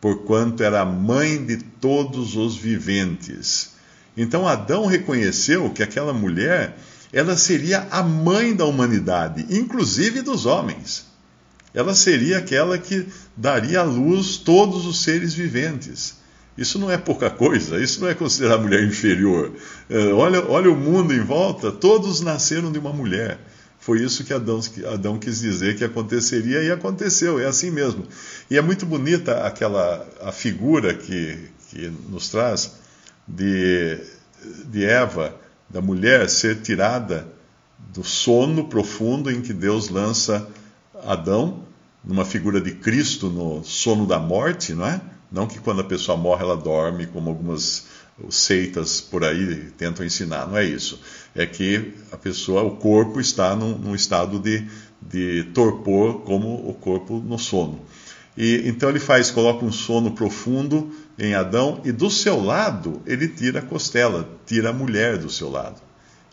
Porquanto 0.00 0.62
era 0.62 0.82
a 0.82 0.84
mãe 0.84 1.44
de 1.44 1.56
todos 1.56 2.36
os 2.36 2.56
viventes. 2.56 3.72
Então 4.16 4.46
Adão 4.46 4.86
reconheceu 4.86 5.68
que 5.70 5.82
aquela 5.82 6.12
mulher, 6.12 6.76
ela 7.12 7.36
seria 7.36 7.88
a 7.90 8.04
mãe 8.04 8.54
da 8.54 8.64
humanidade, 8.64 9.46
inclusive 9.50 10.22
dos 10.22 10.46
homens. 10.46 11.06
Ela 11.74 11.92
seria 11.92 12.38
aquela 12.38 12.78
que 12.78 13.08
daria 13.36 13.80
à 13.80 13.82
luz 13.82 14.36
todos 14.36 14.86
os 14.86 15.02
seres 15.02 15.34
viventes. 15.34 16.16
Isso 16.56 16.78
não 16.78 16.90
é 16.90 16.96
pouca 16.96 17.30
coisa, 17.30 17.80
isso 17.82 18.00
não 18.00 18.08
é 18.08 18.14
considerar 18.14 18.54
a 18.54 18.58
mulher 18.58 18.84
inferior. 18.84 19.52
É, 19.90 20.12
olha, 20.12 20.44
olha 20.48 20.70
o 20.70 20.76
mundo 20.76 21.12
em 21.12 21.20
volta, 21.20 21.72
todos 21.72 22.20
nasceram 22.20 22.70
de 22.70 22.78
uma 22.78 22.92
mulher. 22.92 23.40
Foi 23.84 24.00
isso 24.00 24.24
que 24.24 24.32
Adão, 24.32 24.60
Adão 24.92 25.18
quis 25.18 25.40
dizer 25.40 25.76
que 25.76 25.84
aconteceria 25.84 26.62
e 26.62 26.70
aconteceu, 26.70 27.38
é 27.38 27.44
assim 27.44 27.70
mesmo. 27.70 28.04
E 28.50 28.56
é 28.56 28.62
muito 28.62 28.86
bonita 28.86 29.44
aquela 29.44 30.08
a 30.22 30.32
figura 30.32 30.94
que, 30.94 31.50
que 31.68 31.92
nos 32.08 32.28
traz 32.28 32.76
de, 33.26 33.98
de 34.66 34.84
Eva, 34.84 35.36
da 35.68 35.82
mulher, 35.82 36.30
ser 36.30 36.62
tirada 36.62 37.26
do 37.92 38.04
sono 38.04 38.68
profundo 38.68 39.30
em 39.30 39.42
que 39.42 39.52
Deus 39.52 39.88
lança 39.88 40.48
Adão, 41.04 41.64
numa 42.04 42.24
figura 42.24 42.60
de 42.60 42.72
Cristo 42.72 43.28
no 43.28 43.64
sono 43.64 44.06
da 44.06 44.18
morte, 44.18 44.74
não 44.74 44.86
é? 44.86 45.00
Não 45.32 45.46
que 45.46 45.58
quando 45.58 45.80
a 45.80 45.84
pessoa 45.84 46.16
morre 46.16 46.42
ela 46.42 46.56
dorme, 46.56 47.06
como 47.06 47.30
algumas 47.30 47.86
seitas 48.30 49.00
por 49.00 49.24
aí 49.24 49.70
tentam 49.76 50.04
ensinar, 50.06 50.46
não 50.46 50.56
é 50.56 50.64
isso. 50.64 51.00
É 51.34 51.44
que 51.46 51.94
a 52.12 52.16
pessoa, 52.16 52.62
o 52.62 52.76
corpo 52.76 53.20
está 53.20 53.56
num, 53.56 53.76
num 53.76 53.94
estado 53.94 54.38
de, 54.38 54.66
de 55.02 55.44
torpor, 55.52 56.20
como 56.20 56.68
o 56.68 56.74
corpo 56.74 57.18
no 57.18 57.38
sono. 57.38 57.80
E 58.36 58.62
então 58.66 58.88
ele 58.88 59.00
faz, 59.00 59.30
coloca 59.30 59.64
um 59.64 59.72
sono 59.72 60.12
profundo 60.12 60.92
em 61.18 61.34
Adão 61.34 61.80
e 61.84 61.92
do 61.92 62.10
seu 62.10 62.42
lado 62.42 63.00
ele 63.06 63.28
tira 63.28 63.60
a 63.60 63.62
costela, 63.62 64.28
tira 64.46 64.70
a 64.70 64.72
mulher 64.72 65.18
do 65.18 65.30
seu 65.30 65.50
lado. 65.50 65.80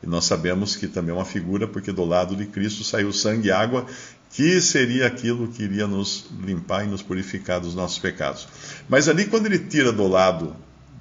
E 0.03 0.07
nós 0.07 0.25
sabemos 0.25 0.75
que 0.75 0.87
também 0.87 1.11
é 1.11 1.17
uma 1.17 1.25
figura, 1.25 1.67
porque 1.67 1.91
do 1.91 2.03
lado 2.03 2.35
de 2.35 2.47
Cristo 2.47 2.83
saiu 2.83 3.13
sangue 3.13 3.49
e 3.49 3.51
água, 3.51 3.85
que 4.33 4.61
seria 4.61 5.07
aquilo 5.07 5.47
que 5.49 5.63
iria 5.63 5.85
nos 5.85 6.25
limpar 6.39 6.85
e 6.85 6.87
nos 6.87 7.01
purificar 7.01 7.59
dos 7.59 7.75
nossos 7.75 7.99
pecados. 7.99 8.47
Mas 8.87 9.09
ali, 9.09 9.25
quando 9.25 9.45
ele 9.45 9.59
tira 9.59 9.91
do 9.91 10.07
lado 10.07 10.55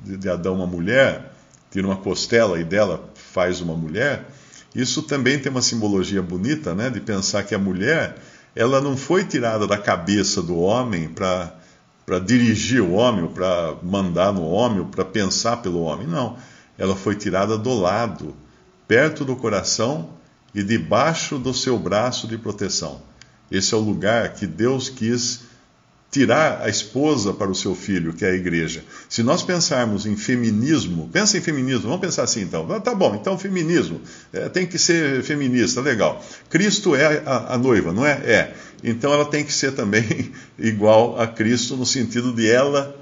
de 0.04 0.28
Adão 0.28 0.56
uma 0.56 0.66
mulher, 0.66 1.32
tira 1.70 1.86
uma 1.86 1.96
costela 1.96 2.60
e 2.60 2.64
dela 2.64 3.08
faz 3.14 3.60
uma 3.60 3.74
mulher, 3.74 4.26
isso 4.74 5.02
também 5.02 5.38
tem 5.38 5.50
uma 5.50 5.62
simbologia 5.62 6.22
bonita, 6.22 6.74
né? 6.74 6.90
De 6.90 7.00
pensar 7.00 7.44
que 7.44 7.54
a 7.54 7.58
mulher, 7.58 8.16
ela 8.54 8.80
não 8.80 8.96
foi 8.96 9.24
tirada 9.24 9.66
da 9.66 9.78
cabeça 9.78 10.42
do 10.42 10.58
homem 10.58 11.08
para 11.08 11.56
para 12.10 12.18
dirigir 12.18 12.82
o 12.82 12.94
homem, 12.94 13.28
para 13.28 13.76
mandar 13.84 14.32
no 14.32 14.42
homem, 14.42 14.84
para 14.84 15.04
pensar 15.04 15.58
pelo 15.58 15.82
homem. 15.82 16.08
Não. 16.08 16.36
Ela 16.76 16.96
foi 16.96 17.14
tirada 17.14 17.56
do 17.56 17.72
lado, 17.72 18.34
perto 18.88 19.24
do 19.24 19.36
coração 19.36 20.10
e 20.52 20.60
debaixo 20.60 21.38
do 21.38 21.54
seu 21.54 21.78
braço 21.78 22.26
de 22.26 22.36
proteção. 22.36 23.00
Esse 23.50 23.74
é 23.74 23.76
o 23.76 23.80
lugar 23.80 24.34
que 24.34 24.46
Deus 24.46 24.88
quis 24.88 25.40
tirar 26.10 26.62
a 26.62 26.68
esposa 26.68 27.32
para 27.32 27.50
o 27.50 27.54
seu 27.54 27.74
filho, 27.74 28.12
que 28.12 28.24
é 28.24 28.30
a 28.30 28.34
igreja. 28.34 28.82
Se 29.08 29.22
nós 29.22 29.42
pensarmos 29.42 30.06
em 30.06 30.16
feminismo, 30.16 31.08
pensa 31.12 31.38
em 31.38 31.40
feminismo, 31.40 31.82
vamos 31.82 32.00
pensar 32.00 32.24
assim 32.24 32.42
então. 32.42 32.66
Ah, 32.72 32.80
tá 32.80 32.94
bom, 32.94 33.14
então 33.14 33.38
feminismo, 33.38 34.00
é, 34.32 34.48
tem 34.48 34.66
que 34.66 34.76
ser 34.76 35.22
feminista, 35.22 35.80
legal. 35.80 36.22
Cristo 36.48 36.96
é 36.96 37.22
a, 37.24 37.54
a, 37.54 37.58
noiva, 37.58 37.92
não 37.92 38.04
é? 38.04 38.12
É. 38.24 38.54
Então 38.82 39.12
ela 39.12 39.24
tem 39.24 39.44
que 39.44 39.52
ser 39.52 39.72
também 39.72 40.32
igual 40.58 41.20
a 41.20 41.28
Cristo 41.28 41.76
no 41.76 41.86
sentido 41.86 42.32
de 42.32 42.50
ela 42.50 42.96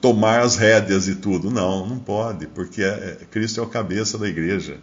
tomar 0.00 0.40
as 0.40 0.56
rédeas 0.56 1.08
e 1.08 1.14
tudo. 1.14 1.50
Não, 1.50 1.86
não 1.86 1.98
pode, 1.98 2.46
porque 2.46 2.82
é, 2.82 2.86
é, 2.86 3.18
Cristo 3.30 3.60
é 3.60 3.62
o 3.62 3.66
cabeça 3.66 4.16
da 4.16 4.26
igreja. 4.26 4.78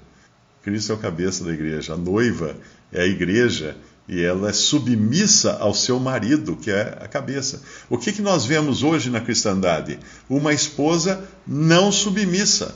Cristo 0.62 0.92
é 0.92 0.96
o 0.96 1.00
cabeça 1.00 1.44
da 1.44 1.52
igreja. 1.52 1.94
A 1.94 1.98
noiva 1.98 2.56
é 2.92 3.02
a 3.02 3.06
igreja 3.06 3.76
e 4.08 4.22
ela 4.22 4.50
é 4.50 4.54
submissa 4.54 5.54
ao 5.60 5.74
seu 5.74 6.00
marido, 6.00 6.58
que 6.58 6.70
é 6.70 6.98
a 7.02 7.08
cabeça. 7.08 7.62
O 7.90 7.98
que, 7.98 8.12
que 8.12 8.22
nós 8.22 8.46
vemos 8.46 8.84
hoje 8.84 9.10
na 9.10 9.22
cristandade? 9.22 9.98
Uma 10.30 10.54
esposa 10.54 11.24
não 11.48 11.92
submissa. 11.92 12.76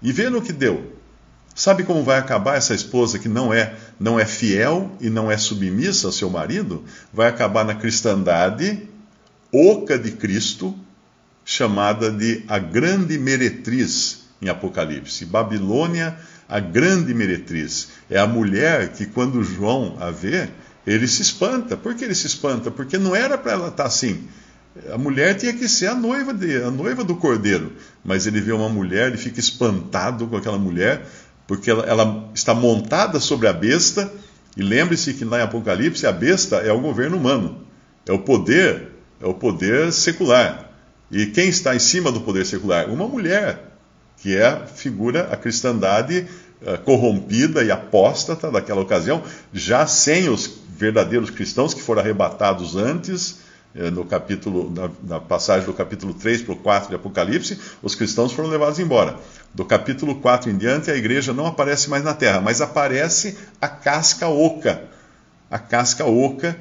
E 0.00 0.12
vê 0.12 0.30
no 0.30 0.40
que 0.40 0.52
deu. 0.52 0.96
Sabe 1.54 1.84
como 1.84 2.02
vai 2.02 2.18
acabar 2.18 2.56
essa 2.56 2.74
esposa 2.74 3.18
que 3.18 3.28
não 3.28 3.52
é, 3.52 3.74
não 4.00 4.18
é 4.18 4.24
fiel 4.24 4.90
e 4.98 5.10
não 5.10 5.30
é 5.30 5.36
submissa 5.36 6.06
ao 6.06 6.12
seu 6.12 6.30
marido? 6.30 6.82
Vai 7.12 7.28
acabar 7.28 7.64
na 7.64 7.74
cristandade 7.74 8.88
oca 9.52 9.98
de 9.98 10.12
Cristo, 10.12 10.74
chamada 11.44 12.10
de 12.10 12.42
a 12.48 12.58
grande 12.58 13.18
meretriz 13.18 14.22
em 14.40 14.48
Apocalipse. 14.48 15.26
Babilônia 15.26 16.16
a 16.52 16.60
grande 16.60 17.14
meretriz. 17.14 17.88
É 18.10 18.18
a 18.18 18.26
mulher 18.26 18.92
que, 18.92 19.06
quando 19.06 19.42
João 19.42 19.96
a 19.98 20.10
vê, 20.10 20.50
ele 20.86 21.06
se 21.06 21.22
espanta. 21.22 21.76
Por 21.76 21.94
que 21.94 22.04
ele 22.04 22.14
se 22.14 22.26
espanta? 22.26 22.70
Porque 22.70 22.98
não 22.98 23.14
era 23.14 23.38
para 23.38 23.52
ela 23.52 23.68
estar 23.68 23.84
assim. 23.84 24.28
A 24.90 24.96
mulher 24.96 25.34
tinha 25.36 25.52
que 25.52 25.68
ser 25.68 25.88
a 25.88 25.94
noiva, 25.94 26.32
de, 26.32 26.62
a 26.62 26.70
noiva 26.70 27.04
do 27.04 27.16
cordeiro. 27.16 27.72
Mas 28.04 28.26
ele 28.26 28.40
vê 28.40 28.52
uma 28.52 28.68
mulher, 28.68 29.08
ele 29.08 29.18
fica 29.18 29.38
espantado 29.38 30.26
com 30.26 30.36
aquela 30.36 30.58
mulher, 30.58 31.06
porque 31.46 31.70
ela, 31.70 31.84
ela 31.84 32.30
está 32.34 32.54
montada 32.54 33.20
sobre 33.20 33.46
a 33.48 33.52
besta. 33.52 34.10
E 34.56 34.62
lembre-se 34.62 35.14
que 35.14 35.24
em 35.24 35.40
Apocalipse 35.40 36.06
a 36.06 36.12
besta 36.12 36.56
é 36.56 36.72
o 36.72 36.80
governo 36.80 37.16
humano, 37.16 37.64
é 38.06 38.12
o 38.12 38.18
poder, 38.18 38.88
é 39.20 39.26
o 39.26 39.34
poder 39.34 39.92
secular. 39.92 40.70
E 41.10 41.26
quem 41.26 41.48
está 41.48 41.74
em 41.74 41.78
cima 41.78 42.10
do 42.10 42.20
poder 42.20 42.44
secular? 42.44 42.88
Uma 42.88 43.06
mulher, 43.06 43.72
que 44.18 44.36
é 44.36 44.46
a 44.46 44.66
figura, 44.66 45.28
a 45.30 45.36
cristandade 45.36 46.26
corrompida 46.84 47.64
e 47.64 47.70
apóstata 47.70 48.50
daquela 48.50 48.80
ocasião, 48.80 49.22
já 49.52 49.86
sem 49.86 50.28
os 50.28 50.62
verdadeiros 50.76 51.30
cristãos 51.30 51.74
que 51.74 51.82
foram 51.82 52.00
arrebatados 52.00 52.76
antes, 52.76 53.38
uh, 53.74 53.90
no 53.90 54.04
capítulo, 54.04 54.70
na, 54.70 54.90
na, 55.02 55.20
passagem 55.20 55.66
do 55.66 55.72
capítulo 55.72 56.14
3 56.14 56.42
para 56.42 56.52
o 56.52 56.56
4 56.56 56.88
de 56.88 56.94
Apocalipse, 56.96 57.58
os 57.82 57.94
cristãos 57.94 58.32
foram 58.32 58.48
levados 58.48 58.78
embora. 58.78 59.16
Do 59.54 59.64
capítulo 59.64 60.16
4 60.16 60.50
em 60.50 60.56
diante, 60.56 60.90
a 60.90 60.96
igreja 60.96 61.32
não 61.32 61.46
aparece 61.46 61.88
mais 61.88 62.02
na 62.02 62.14
terra, 62.14 62.40
mas 62.40 62.60
aparece 62.60 63.36
a 63.60 63.68
casca 63.68 64.28
oca. 64.28 64.82
A 65.50 65.58
casca 65.58 66.06
oca 66.06 66.56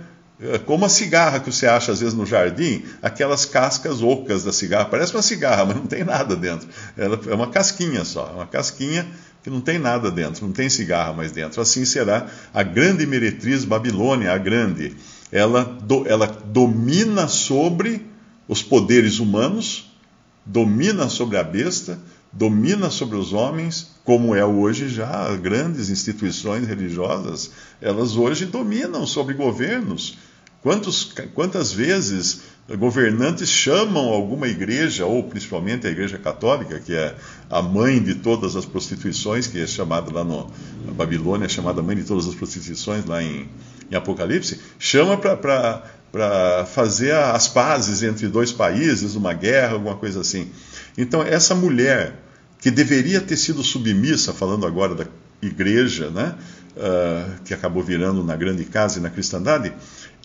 como 0.65 0.86
a 0.86 0.89
cigarra 0.89 1.39
que 1.39 1.51
você 1.51 1.67
acha 1.67 1.91
às 1.91 1.99
vezes 1.99 2.15
no 2.15 2.25
jardim, 2.25 2.84
aquelas 3.01 3.45
cascas 3.45 4.01
ocas 4.01 4.43
da 4.43 4.51
cigarra. 4.51 4.86
Parece 4.86 5.13
uma 5.13 5.21
cigarra, 5.21 5.65
mas 5.65 5.75
não 5.75 5.86
tem 5.86 6.04
nada 6.04 6.36
dentro. 6.36 6.67
Ela 6.97 7.19
é 7.27 7.34
uma 7.34 7.47
casquinha 7.47 8.04
só, 8.04 8.32
uma 8.34 8.47
casquinha 8.47 9.06
que 9.43 9.49
não 9.49 9.62
tem 9.62 9.77
nada 9.77 10.10
dentro, 10.10 10.45
não 10.45 10.54
tem 10.54 10.67
cigarra 10.69 11.13
mais 11.13 11.32
dentro. 11.32 11.62
Assim 11.62 11.86
será 11.86 12.27
a 12.54 12.63
grande 12.63 13.06
meretriz 13.06 13.63
Babilônia, 13.63 14.34
a 14.34 14.38
grande. 14.38 14.95
Ela, 15.32 15.63
do, 15.63 16.08
ela 16.08 16.25
domina 16.25 17.27
sobre 17.27 18.06
os 18.47 18.63
poderes 18.63 19.19
humanos, 19.19 19.91
domina 20.43 21.08
sobre 21.08 21.38
a 21.38 21.43
besta, 21.43 21.99
domina 22.34 22.89
sobre 22.89 23.15
os 23.15 23.32
homens, 23.32 23.91
como 24.04 24.36
é 24.36 24.43
hoje 24.43 24.89
já 24.89 25.36
grandes 25.36 25.89
instituições 25.89 26.67
religiosas, 26.67 27.51
elas 27.80 28.15
hoje 28.15 28.45
dominam 28.45 29.06
sobre 29.06 29.34
governos 29.34 30.17
Quantos, 30.62 31.12
quantas 31.34 31.71
vezes 31.71 32.41
governantes 32.78 33.50
chamam 33.50 34.10
alguma 34.10 34.47
igreja, 34.47 35.06
ou 35.06 35.24
principalmente 35.24 35.88
a 35.88 35.89
igreja 35.89 36.17
católica, 36.17 36.80
que 36.80 36.93
é 36.93 37.15
a 37.50 37.62
mãe 37.62 38.02
de 38.02 38.15
todas 38.15 38.56
as 38.56 38.63
prostituições, 38.63 39.47
que 39.47 39.60
é 39.60 39.67
chamada 39.67 40.12
lá 40.12 40.24
no, 40.24 40.50
na 40.86 40.93
Babilônia, 40.93 41.45
é 41.45 41.50
chamada 41.50 41.82
mãe 41.82 41.95
de 41.95 42.04
todas 42.04 42.28
as 42.28 42.36
prostituições, 42.36 43.06
lá 43.06 43.21
em, 43.24 43.50
em 43.89 43.95
Apocalipse, 43.95 44.60
chama 44.78 45.17
para 45.17 46.65
fazer 46.67 47.13
as 47.15 47.47
pazes 47.47 48.04
entre 48.04 48.28
dois 48.28 48.52
países, 48.52 49.15
uma 49.15 49.34
guerra, 49.34 49.74
alguma 49.74 49.95
coisa 49.95 50.21
assim. 50.21 50.50
Então, 50.97 51.24
essa 51.24 51.56
mulher 51.56 52.15
que 52.60 52.69
deveria 52.69 53.19
ter 53.19 53.38
sido 53.38 53.63
submissa, 53.63 54.32
falando 54.32 54.67
agora 54.67 54.93
da 54.93 55.06
igreja, 55.41 56.12
né, 56.12 56.36
uh, 56.78 57.41
que 57.43 57.54
acabou 57.54 57.84
virando 57.84 58.24
na 58.24 58.36
grande 58.36 58.63
casa 58.65 59.00
e 59.00 59.02
na 59.02 59.10
cristandade, 59.10 59.74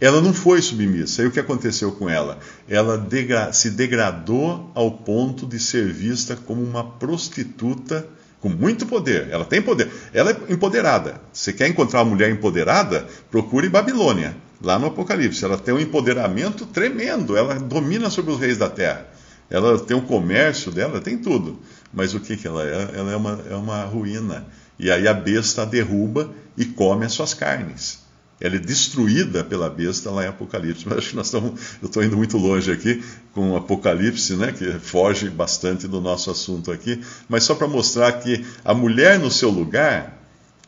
ela 0.00 0.20
não 0.20 0.34
foi 0.34 0.60
submissa. 0.60 1.22
E 1.22 1.26
o 1.26 1.30
que 1.30 1.40
aconteceu 1.40 1.92
com 1.92 2.08
ela? 2.08 2.38
Ela 2.68 2.98
degra 2.98 3.52
se 3.52 3.70
degradou 3.70 4.70
ao 4.74 4.90
ponto 4.90 5.46
de 5.46 5.58
ser 5.58 5.92
vista 5.92 6.36
como 6.36 6.62
uma 6.62 6.84
prostituta 6.84 8.06
com 8.40 8.48
muito 8.48 8.86
poder. 8.86 9.28
Ela 9.30 9.44
tem 9.44 9.62
poder. 9.62 9.90
Ela 10.12 10.30
é 10.30 10.52
empoderada. 10.52 11.20
Você 11.32 11.52
quer 11.52 11.68
encontrar 11.68 12.02
uma 12.02 12.10
mulher 12.10 12.30
empoderada? 12.30 13.06
Procure 13.30 13.68
Babilônia, 13.68 14.36
lá 14.62 14.78
no 14.78 14.86
Apocalipse. 14.86 15.44
Ela 15.44 15.56
tem 15.56 15.74
um 15.74 15.80
empoderamento 15.80 16.66
tremendo. 16.66 17.36
Ela 17.36 17.54
domina 17.54 18.10
sobre 18.10 18.32
os 18.32 18.38
reis 18.38 18.58
da 18.58 18.68
terra. 18.68 19.06
Ela 19.48 19.78
tem 19.78 19.96
o 19.96 20.02
comércio 20.02 20.70
dela, 20.70 21.00
tem 21.00 21.16
tudo. 21.16 21.58
Mas 21.92 22.14
o 22.14 22.20
que, 22.20 22.36
que 22.36 22.46
ela 22.46 22.62
é? 22.64 22.90
Ela 22.94 23.12
é 23.12 23.16
uma, 23.16 23.40
é 23.50 23.54
uma 23.54 23.84
ruína. 23.84 24.44
E 24.78 24.90
aí 24.90 25.08
a 25.08 25.14
besta 25.14 25.62
a 25.62 25.64
derruba 25.64 26.30
e 26.56 26.66
come 26.66 27.06
as 27.06 27.12
suas 27.12 27.32
carnes. 27.32 28.05
Ela 28.40 28.56
é 28.56 28.58
destruída 28.58 29.42
pela 29.42 29.70
besta 29.70 30.10
lá 30.10 30.24
em 30.24 30.28
Apocalipse. 30.28 30.84
Mas 30.88 30.98
acho 30.98 31.10
que 31.10 31.16
nós 31.16 31.26
estamos. 31.26 31.52
Eu 31.80 31.86
estou 31.86 32.02
indo 32.02 32.16
muito 32.16 32.36
longe 32.36 32.70
aqui 32.70 33.02
com 33.32 33.52
o 33.52 33.56
Apocalipse, 33.56 34.34
né, 34.34 34.52
que 34.52 34.72
foge 34.78 35.28
bastante 35.30 35.88
do 35.88 36.00
nosso 36.00 36.30
assunto 36.30 36.70
aqui. 36.70 37.02
Mas 37.28 37.44
só 37.44 37.54
para 37.54 37.66
mostrar 37.66 38.12
que 38.12 38.44
a 38.64 38.74
mulher 38.74 39.18
no 39.18 39.30
seu 39.30 39.50
lugar 39.50 40.22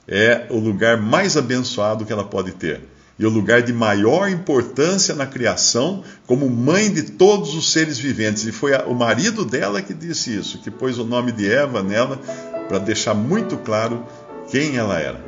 é 0.06 0.46
o 0.50 0.58
lugar 0.58 0.96
mais 0.96 1.36
abençoado 1.36 2.06
que 2.06 2.12
ela 2.12 2.24
pode 2.24 2.52
ter 2.52 2.80
e 3.18 3.26
o 3.26 3.30
lugar 3.30 3.62
de 3.62 3.72
maior 3.72 4.30
importância 4.30 5.14
na 5.14 5.26
criação, 5.26 6.04
como 6.26 6.48
mãe 6.48 6.90
de 6.90 7.02
todos 7.02 7.54
os 7.54 7.72
seres 7.72 7.98
viventes. 7.98 8.44
E 8.46 8.52
foi 8.52 8.72
o 8.86 8.94
marido 8.94 9.44
dela 9.44 9.82
que 9.82 9.92
disse 9.92 10.36
isso, 10.36 10.58
que 10.58 10.70
pôs 10.70 10.98
o 10.98 11.04
nome 11.04 11.32
de 11.32 11.50
Eva 11.50 11.82
nela, 11.82 12.16
para 12.68 12.78
deixar 12.78 13.14
muito 13.14 13.56
claro 13.56 14.06
quem 14.50 14.76
ela 14.76 15.00
era. 15.00 15.27